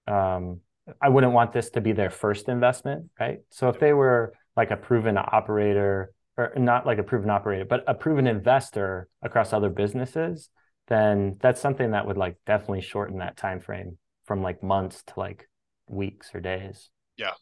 [0.08, 0.62] um,
[1.02, 3.40] I wouldn't want this to be their first investment, right?
[3.50, 7.84] So if they were like a proven operator, or not like a proven operator, but
[7.88, 10.50] a proven investor across other businesses,
[10.88, 15.14] then that's something that would like definitely shorten that time frame from like months to
[15.18, 15.48] like
[15.88, 16.90] weeks or days.
[17.18, 17.34] Yeah,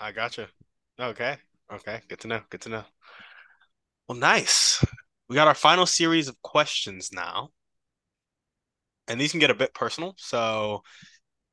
[0.00, 0.48] I gotcha.
[0.98, 1.36] Okay,
[1.72, 2.40] okay, good to know.
[2.50, 2.84] Good to know.
[4.08, 4.84] Well, nice.
[5.28, 7.50] We got our final series of questions now.
[9.08, 10.14] And these can get a bit personal.
[10.18, 10.82] So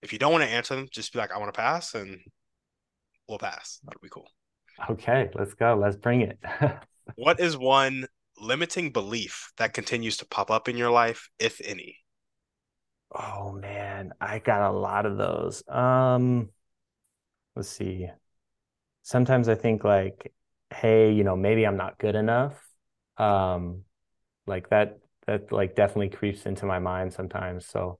[0.01, 2.19] if you don't want to answer them, just be like, I want to pass, and
[3.27, 3.79] we'll pass.
[3.83, 4.27] That'll be cool.
[4.89, 5.77] Okay, let's go.
[5.79, 6.39] Let's bring it.
[7.15, 11.97] what is one limiting belief that continues to pop up in your life, if any?
[13.11, 15.63] Oh man, I got a lot of those.
[15.67, 16.49] Um,
[17.55, 18.07] let's see.
[19.01, 20.31] Sometimes I think like
[20.73, 22.55] hey, you know, maybe I'm not good enough.
[23.17, 23.83] Um,
[24.45, 27.65] like that, that like definitely creeps into my mind sometimes.
[27.65, 27.99] So,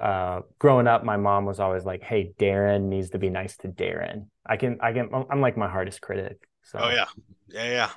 [0.00, 3.68] uh, growing up, my mom was always like, "Hey, Darin needs to be nice to
[3.68, 6.38] Darin." I can, I can, I'm like my hardest critic.
[6.62, 6.78] So.
[6.80, 7.06] Oh yeah,
[7.48, 7.90] yeah, yeah.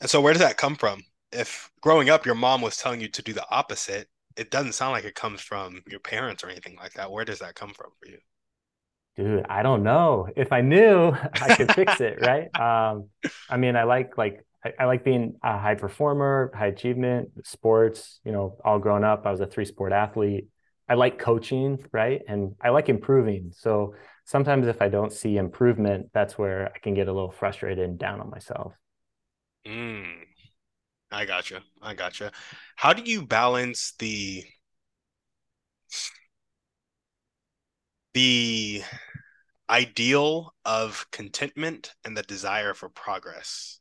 [0.00, 1.02] And so, where does that come from?
[1.32, 4.92] If growing up, your mom was telling you to do the opposite, it doesn't sound
[4.92, 7.10] like it comes from your parents or anything like that.
[7.10, 8.18] Where does that come from for you?
[9.16, 13.08] dude i don't know if i knew i could fix it right um
[13.48, 18.20] i mean i like like I, I, like being a high performer high achievement sports
[18.24, 20.46] you know all grown up i was a three sport athlete
[20.88, 22.22] i like coaching right?
[22.28, 23.52] And i like improving.
[23.54, 27.84] So sometimes if i don't see improvement that's where i can get a little frustrated
[27.84, 28.72] and down on myself.
[29.66, 30.22] Mm,
[31.10, 31.62] i gotcha.
[31.82, 32.32] I gotcha.
[32.76, 34.44] How do you balance the
[38.14, 38.82] the
[39.68, 43.80] ideal of contentment and the desire for progress?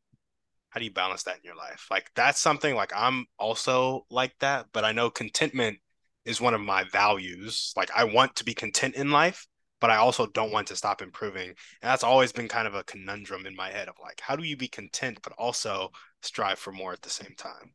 [0.69, 1.87] How do you balance that in your life?
[1.89, 5.77] Like that's something like i'm also like that but i know contentment
[6.25, 7.73] is one of my values.
[7.75, 9.47] Like i want to be content in life
[9.81, 11.49] but i also don't want to stop improving.
[11.49, 14.43] And that's always been kind of a conundrum in my head of like how do
[14.43, 17.73] you be content but also strive for more at the same time?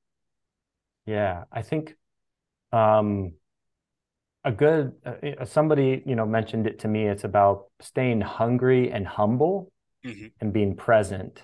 [1.06, 1.94] Yeah i think
[2.72, 3.32] um
[4.44, 9.06] a good uh, somebody you know mentioned it to me it's about staying hungry and
[9.06, 9.70] humble
[10.04, 10.26] mm-hmm.
[10.40, 11.42] and being present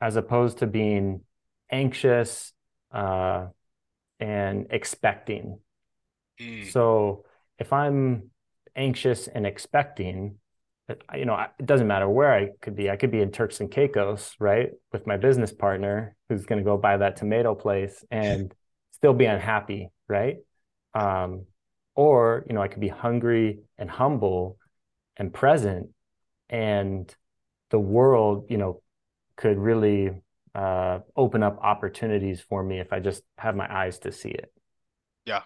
[0.00, 1.22] as opposed to being
[1.70, 2.52] anxious
[2.92, 3.46] uh,
[4.18, 5.58] and expecting
[6.40, 6.70] mm.
[6.70, 7.24] so
[7.58, 8.30] if i'm
[8.76, 10.36] anxious and expecting
[11.14, 12.90] you know it doesn't matter where i could be.
[12.90, 16.64] I could be in turks and caicos right with my business partner who's going to
[16.64, 18.52] go buy that tomato place and
[18.92, 20.38] still be unhappy right?
[20.94, 21.46] Um,
[21.94, 24.58] or you know i could be hungry and humble
[25.16, 25.88] and present
[26.48, 27.14] and
[27.70, 28.82] the world you know
[29.36, 30.10] could really
[30.54, 34.52] uh, open up opportunities for me if i just have my eyes to see it.
[35.24, 35.42] Yeah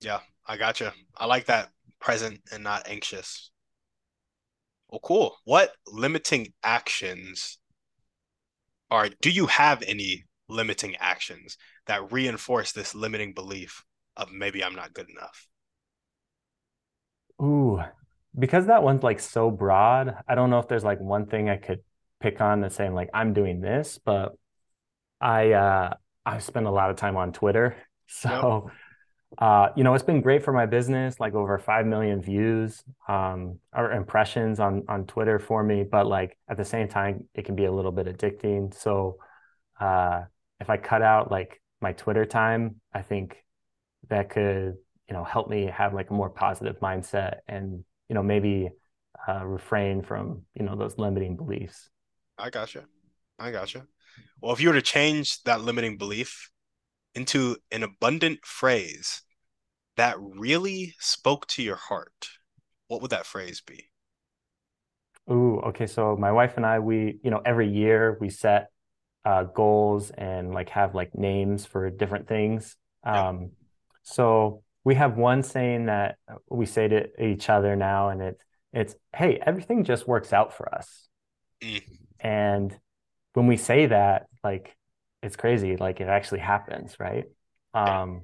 [0.00, 1.70] yeah i gotcha i like that
[2.00, 3.50] present and not anxious
[4.88, 7.58] well cool what limiting actions
[8.90, 13.84] are do you have any limiting actions that reinforce this limiting belief
[14.16, 15.46] of maybe I'm not good enough?
[17.40, 17.80] Ooh,
[18.38, 21.56] because that one's like so broad, I don't know if there's like one thing I
[21.56, 21.80] could
[22.20, 24.34] pick on that's saying like I'm doing this, but
[25.20, 25.94] I uh
[26.26, 27.76] I spend a lot of time on Twitter.
[28.12, 28.72] So
[29.38, 33.58] uh, you know, it's been great for my business, like over 5 million views um,
[33.74, 35.84] or impressions on, on Twitter for me.
[35.84, 38.74] But like at the same time, it can be a little bit addicting.
[38.74, 39.18] So
[39.78, 40.22] uh,
[40.60, 43.36] if I cut out like my Twitter time, I think
[44.08, 44.74] that could,
[45.08, 48.70] you know, help me have like a more positive mindset and, you know, maybe
[49.28, 51.88] uh, refrain from, you know, those limiting beliefs.
[52.36, 52.84] I gotcha.
[53.38, 53.86] I gotcha.
[54.40, 56.50] Well, if you were to change that limiting belief
[57.14, 59.22] into an abundant phrase
[59.96, 62.28] that really spoke to your heart,
[62.88, 63.86] what would that phrase be?
[65.30, 65.86] Ooh, okay.
[65.86, 68.70] So my wife and I, we, you know, every year we set
[69.24, 72.76] uh, goals and like have like names for different things.
[73.04, 73.46] Um, yeah.
[74.02, 76.16] So we have one saying that
[76.48, 78.42] we say to each other now, and it's
[78.72, 81.08] it's hey, everything just works out for us.
[81.62, 81.82] Mm.
[82.20, 82.78] And
[83.34, 84.76] when we say that, like
[85.22, 87.24] it's crazy, like it actually happens, right?
[87.74, 88.22] Um,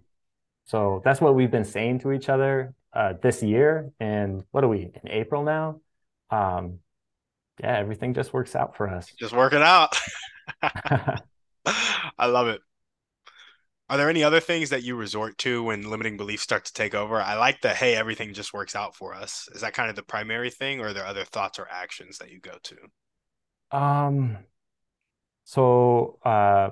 [0.66, 3.92] so that's what we've been saying to each other uh, this year.
[4.01, 5.80] And what are we in April now?
[6.30, 6.80] Um,
[7.61, 9.12] yeah, everything just works out for us.
[9.18, 9.97] Just working out.
[10.62, 12.61] I love it.
[13.88, 16.94] Are there any other things that you resort to when limiting beliefs start to take
[16.94, 17.20] over?
[17.20, 19.49] I like the hey, everything just works out for us.
[19.55, 22.32] Is that kind of the primary thing, or are there other thoughts or actions that
[22.32, 23.76] you go to?
[23.78, 24.38] Um,
[25.44, 26.70] so uh,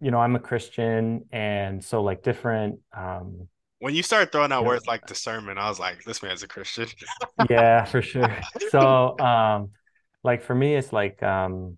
[0.00, 2.80] you know, I'm a Christian, and so like different.
[2.96, 6.42] Um, when you start throwing out words know, like discernment, I was like, this man's
[6.42, 6.88] a Christian.
[7.50, 8.36] yeah, for sure.
[8.70, 9.70] So, um,
[10.22, 11.76] like for me, it's like um,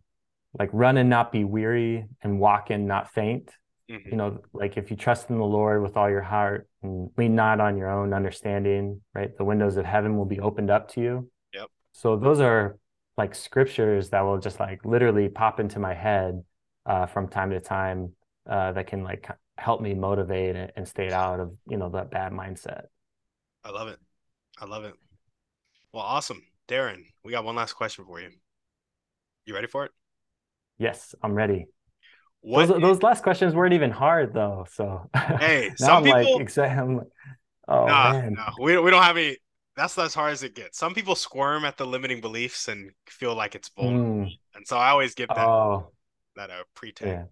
[0.58, 3.50] like run and not be weary, and walk and not faint.
[3.90, 4.08] Mm-hmm.
[4.10, 7.34] You know, like if you trust in the Lord with all your heart and lean
[7.34, 9.36] not on your own understanding, right?
[9.36, 11.30] The windows of heaven will be opened up to you.
[11.54, 11.68] Yep.
[11.92, 12.78] So those are
[13.16, 16.42] like scriptures that will just like literally pop into my head
[16.88, 18.12] uh, from time to time
[18.48, 19.28] uh, that can like
[19.58, 22.84] help me motivate and, and stay out of you know that bad mindset.
[23.62, 23.98] I love it.
[24.58, 24.94] I love it.
[25.92, 27.04] Well, awesome, Darin.
[27.24, 28.30] We got one last question for you.
[29.44, 29.92] You ready for it?
[30.78, 31.66] Yes, I'm ready.
[32.40, 34.66] What those, those last questions weren't even hard though.
[34.72, 37.00] So hey, some I'm people like exam.
[37.66, 39.36] Oh nah, man, no, we we don't have any.
[39.76, 40.78] That's as hard as it gets.
[40.78, 44.38] Some people squirm at the limiting beliefs and feel like it's vulnerable, mm.
[44.54, 45.92] and so I always give that oh.
[46.38, 47.10] That a pretend.
[47.10, 47.24] Yeah.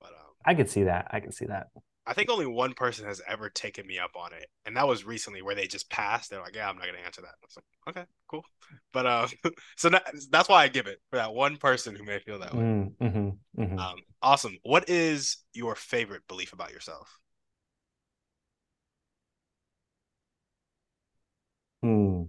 [0.00, 1.08] But um, I could see that.
[1.10, 1.68] I can see that.
[2.06, 5.04] I think only one person has ever taken me up on it, and that was
[5.04, 6.30] recently where they just passed.
[6.30, 8.44] They're like, "Yeah, I'm not gonna answer that." I was like, "Okay, cool,"
[8.92, 9.26] but uh,
[9.76, 12.54] so that, that's why I give it for that one person who may feel that
[12.54, 12.60] way.
[12.60, 13.78] Mm, mm-hmm, mm-hmm.
[13.78, 14.58] Um, awesome.
[14.64, 17.18] What is your favorite belief about yourself?
[21.82, 22.24] Hmm.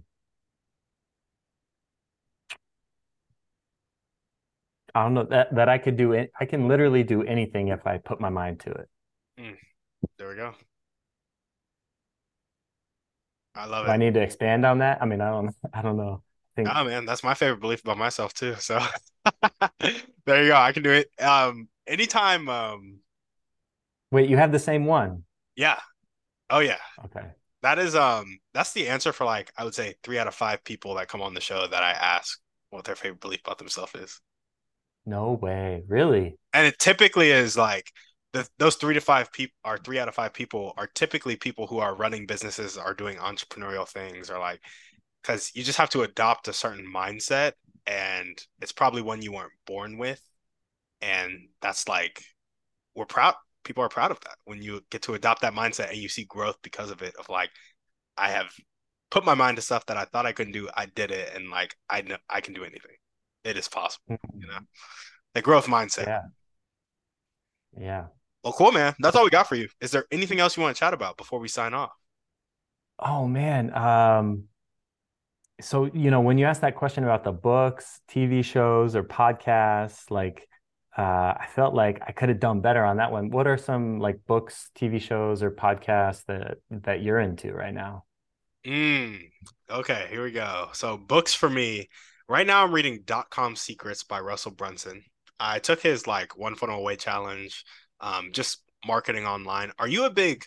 [4.96, 6.32] I don't know that that I could do it.
[6.40, 8.88] I can literally do anything if I put my mind to it.
[9.38, 9.56] Mm.
[10.16, 10.54] There we go.
[13.54, 13.94] I love do it.
[13.94, 15.02] I need to expand on that.
[15.02, 15.54] I mean, I don't.
[15.74, 16.22] I don't know.
[16.22, 16.68] I think...
[16.74, 18.54] Oh man, that's my favorite belief about myself too.
[18.58, 18.80] So
[20.24, 20.56] there you go.
[20.56, 21.10] I can do it.
[21.20, 22.48] Um, anytime.
[22.48, 23.00] Um,
[24.10, 25.24] wait, you have the same one?
[25.56, 25.78] Yeah.
[26.48, 26.78] Oh yeah.
[27.04, 27.26] Okay.
[27.60, 28.38] That is um.
[28.54, 31.20] That's the answer for like I would say three out of five people that come
[31.20, 32.40] on the show that I ask
[32.70, 34.22] what their favorite belief about themselves is.
[35.06, 36.36] No way, really?
[36.52, 37.92] And it typically is like
[38.32, 41.68] the, those three to five people are three out of five people are typically people
[41.68, 44.60] who are running businesses, are doing entrepreneurial things, or like
[45.22, 47.52] because you just have to adopt a certain mindset,
[47.86, 50.20] and it's probably one you weren't born with,
[51.00, 52.20] and that's like
[52.96, 53.34] we're proud.
[53.62, 56.24] People are proud of that when you get to adopt that mindset and you see
[56.24, 57.14] growth because of it.
[57.16, 57.50] Of like,
[58.16, 58.52] I have
[59.10, 60.68] put my mind to stuff that I thought I couldn't do.
[60.76, 62.96] I did it, and like I know I can do anything
[63.46, 64.04] it is possible.
[64.10, 64.40] Mm-hmm.
[64.40, 64.58] You know,
[65.34, 66.06] the growth mindset.
[66.06, 66.22] Yeah.
[67.78, 68.04] Yeah.
[68.42, 68.94] Well, cool, man.
[69.00, 69.68] That's all we got for you.
[69.80, 71.92] Is there anything else you want to chat about before we sign off?
[72.98, 73.74] Oh man.
[73.74, 74.44] Um,
[75.60, 80.10] so you know, when you asked that question about the books, TV shows, or podcasts,
[80.10, 80.48] like
[80.96, 83.30] uh, I felt like I could have done better on that one.
[83.30, 88.04] What are some like books, TV shows, or podcasts that that you're into right now?
[88.66, 89.30] Mm,
[89.70, 90.70] okay, here we go.
[90.72, 91.88] So books for me,
[92.28, 95.04] Right now, I'm reading Dot Com Secrets by Russell Brunson.
[95.38, 97.64] I took his like one funnel away challenge,
[98.00, 99.70] um, just marketing online.
[99.78, 100.44] Are you a big?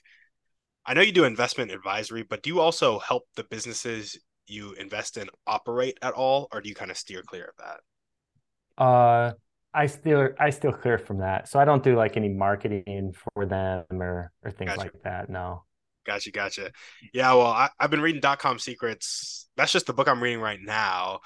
[0.85, 5.15] I know you do investment advisory, but do you also help the businesses you invest
[5.15, 8.83] in operate at all, or do you kind of steer clear of that?
[8.83, 9.31] Uh,
[9.73, 13.45] I still I still clear from that, so I don't do like any marketing for
[13.45, 14.81] them or or things gotcha.
[14.81, 15.29] like that.
[15.29, 15.63] No.
[16.05, 16.71] Gotcha, gotcha.
[17.13, 19.47] Yeah, well, I, have been reading Dot Com Secrets.
[19.55, 21.19] That's just the book I'm reading right now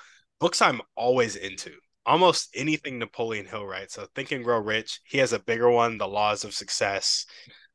[0.43, 1.71] books I'm always into.
[2.05, 3.93] Almost anything Napoleon Hill writes.
[3.93, 4.99] So Think and Grow Rich.
[5.05, 7.25] He has a bigger one, The Laws of Success.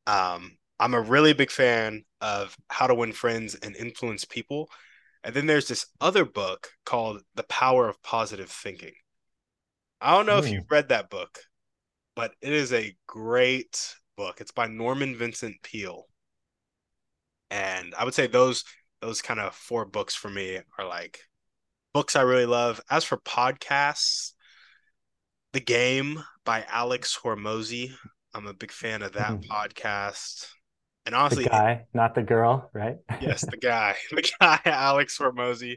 [0.06, 4.68] Um, I'm a really big fan of How to Win Friends and Influence People.
[5.24, 8.92] And then there's this other book called The Power of Positive Thinking.
[10.02, 10.40] I don't know mm.
[10.40, 10.52] if hmm.
[10.52, 11.38] you've read that book,
[12.14, 14.42] but it is a great book.
[14.42, 16.04] It's by Norman Vincent Peale.
[17.50, 18.62] And I would say those
[19.00, 21.20] those kind of four books for me are like
[21.92, 22.80] books I really love.
[22.90, 24.32] As for podcasts,
[25.52, 27.92] The Game by Alex Hormozi.
[28.34, 29.50] I'm a big fan of that mm-hmm.
[29.50, 30.46] podcast.
[31.06, 32.96] And honestly, the guy, not the girl, right?
[33.20, 35.76] yes, the guy, the guy, Alex Hormozi.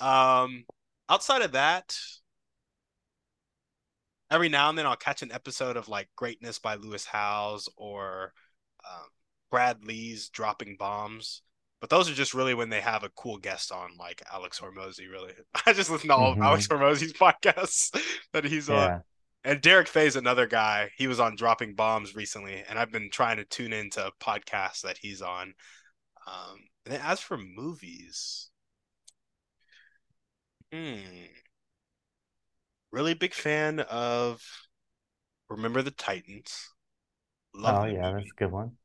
[0.00, 0.64] Um,
[1.08, 1.96] outside of that,
[4.30, 8.32] every now and then I'll catch an episode of like Greatness by Lewis Howes or
[8.88, 9.06] um,
[9.50, 11.42] Brad Lea's Dropping Bombs.
[11.82, 15.10] But those are just really when they have a cool guest on, like Alex Hormozi.
[15.10, 15.32] Really,
[15.66, 16.40] I just listen to all mm-hmm.
[16.40, 17.90] of Alex Hormozi's podcasts
[18.32, 18.94] that he's yeah.
[18.94, 19.02] on.
[19.44, 20.90] And Derek Fay's another guy.
[20.96, 24.96] He was on Dropping Bombs recently, and I've been trying to tune into podcasts that
[24.96, 25.54] he's on.
[26.24, 28.48] Um, and then as for movies,
[30.72, 31.00] hmm,
[32.92, 34.40] really big fan of
[35.50, 36.70] Remember the Titans.
[37.52, 38.22] Love oh yeah, movie.
[38.22, 38.76] that's a good one.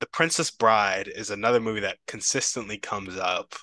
[0.00, 3.54] The Princess Bride is another movie that consistently comes up.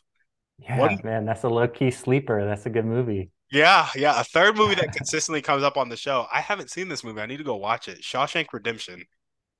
[0.59, 0.99] Yeah, one...
[1.03, 2.45] man, that's a low key sleeper.
[2.45, 3.29] That's a good movie.
[3.51, 4.19] Yeah, yeah.
[4.19, 6.25] A third movie that consistently comes up on the show.
[6.33, 7.21] I haven't seen this movie.
[7.21, 8.01] I need to go watch it.
[8.01, 9.03] Shawshank Redemption.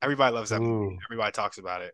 [0.02, 0.66] Everybody loves that Ooh.
[0.66, 0.98] movie.
[1.08, 1.94] Everybody talks about it.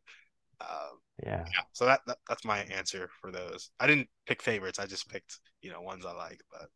[0.62, 1.44] Um, yeah.
[1.46, 1.62] yeah.
[1.74, 3.72] So that, that that's my answer for those.
[3.80, 4.80] I didn't pick favorites.
[4.80, 6.42] I just picked you know ones I like.
[6.50, 6.70] But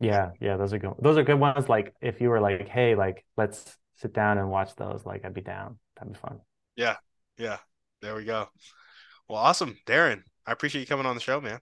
[0.00, 0.92] yeah, yeah, those are good.
[1.00, 1.68] Those are good ones.
[1.68, 5.06] Like if you were like, hey, like let's sit down and watch those.
[5.06, 5.78] Like I'd be down.
[5.96, 6.40] That'd be fun.
[6.76, 6.96] Yeah,
[7.38, 7.58] yeah.
[8.02, 8.48] There we go.
[9.28, 10.24] Well, awesome, Darin.
[10.46, 11.60] I appreciate you coming on the show, man.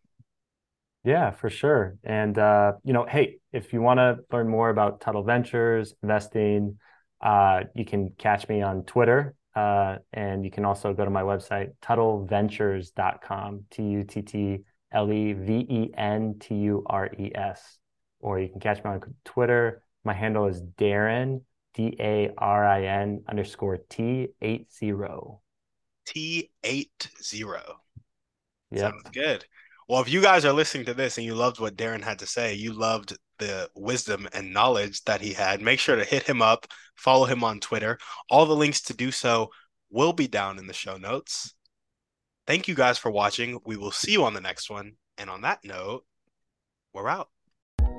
[1.05, 1.97] Yeah, for sure.
[2.05, 6.79] And uh, you know, hey, if you want to learn more about Tuttle Ventures investing,
[7.21, 9.35] uh, you can catch me on Twitter.
[9.55, 14.59] Uh, and you can also go to my website, tuttleventures.com, T U T T
[14.93, 17.79] L E V E N T U R E S.
[18.21, 19.83] Or you can catch me on Twitter.
[20.05, 21.43] My handle is Darin,
[21.75, 25.41] D A R I N underscore T eight zero.
[26.07, 27.81] T eight zero.
[28.71, 28.91] Yeah.
[28.91, 29.45] Sounds good.
[29.89, 32.27] Well, if you guys are listening to this and you loved what Darin had to
[32.27, 36.41] say, you loved the wisdom and knowledge that he had, make sure to hit him
[36.41, 36.67] up,
[36.97, 37.99] follow him on Twitter.
[38.31, 39.51] All the links to do so
[39.91, 41.55] will be down in the show notes.
[42.47, 43.59] Thank you guys for watching.
[43.67, 44.93] We will see you on the next one.
[45.19, 46.05] And on that note,
[46.95, 47.29] we're out.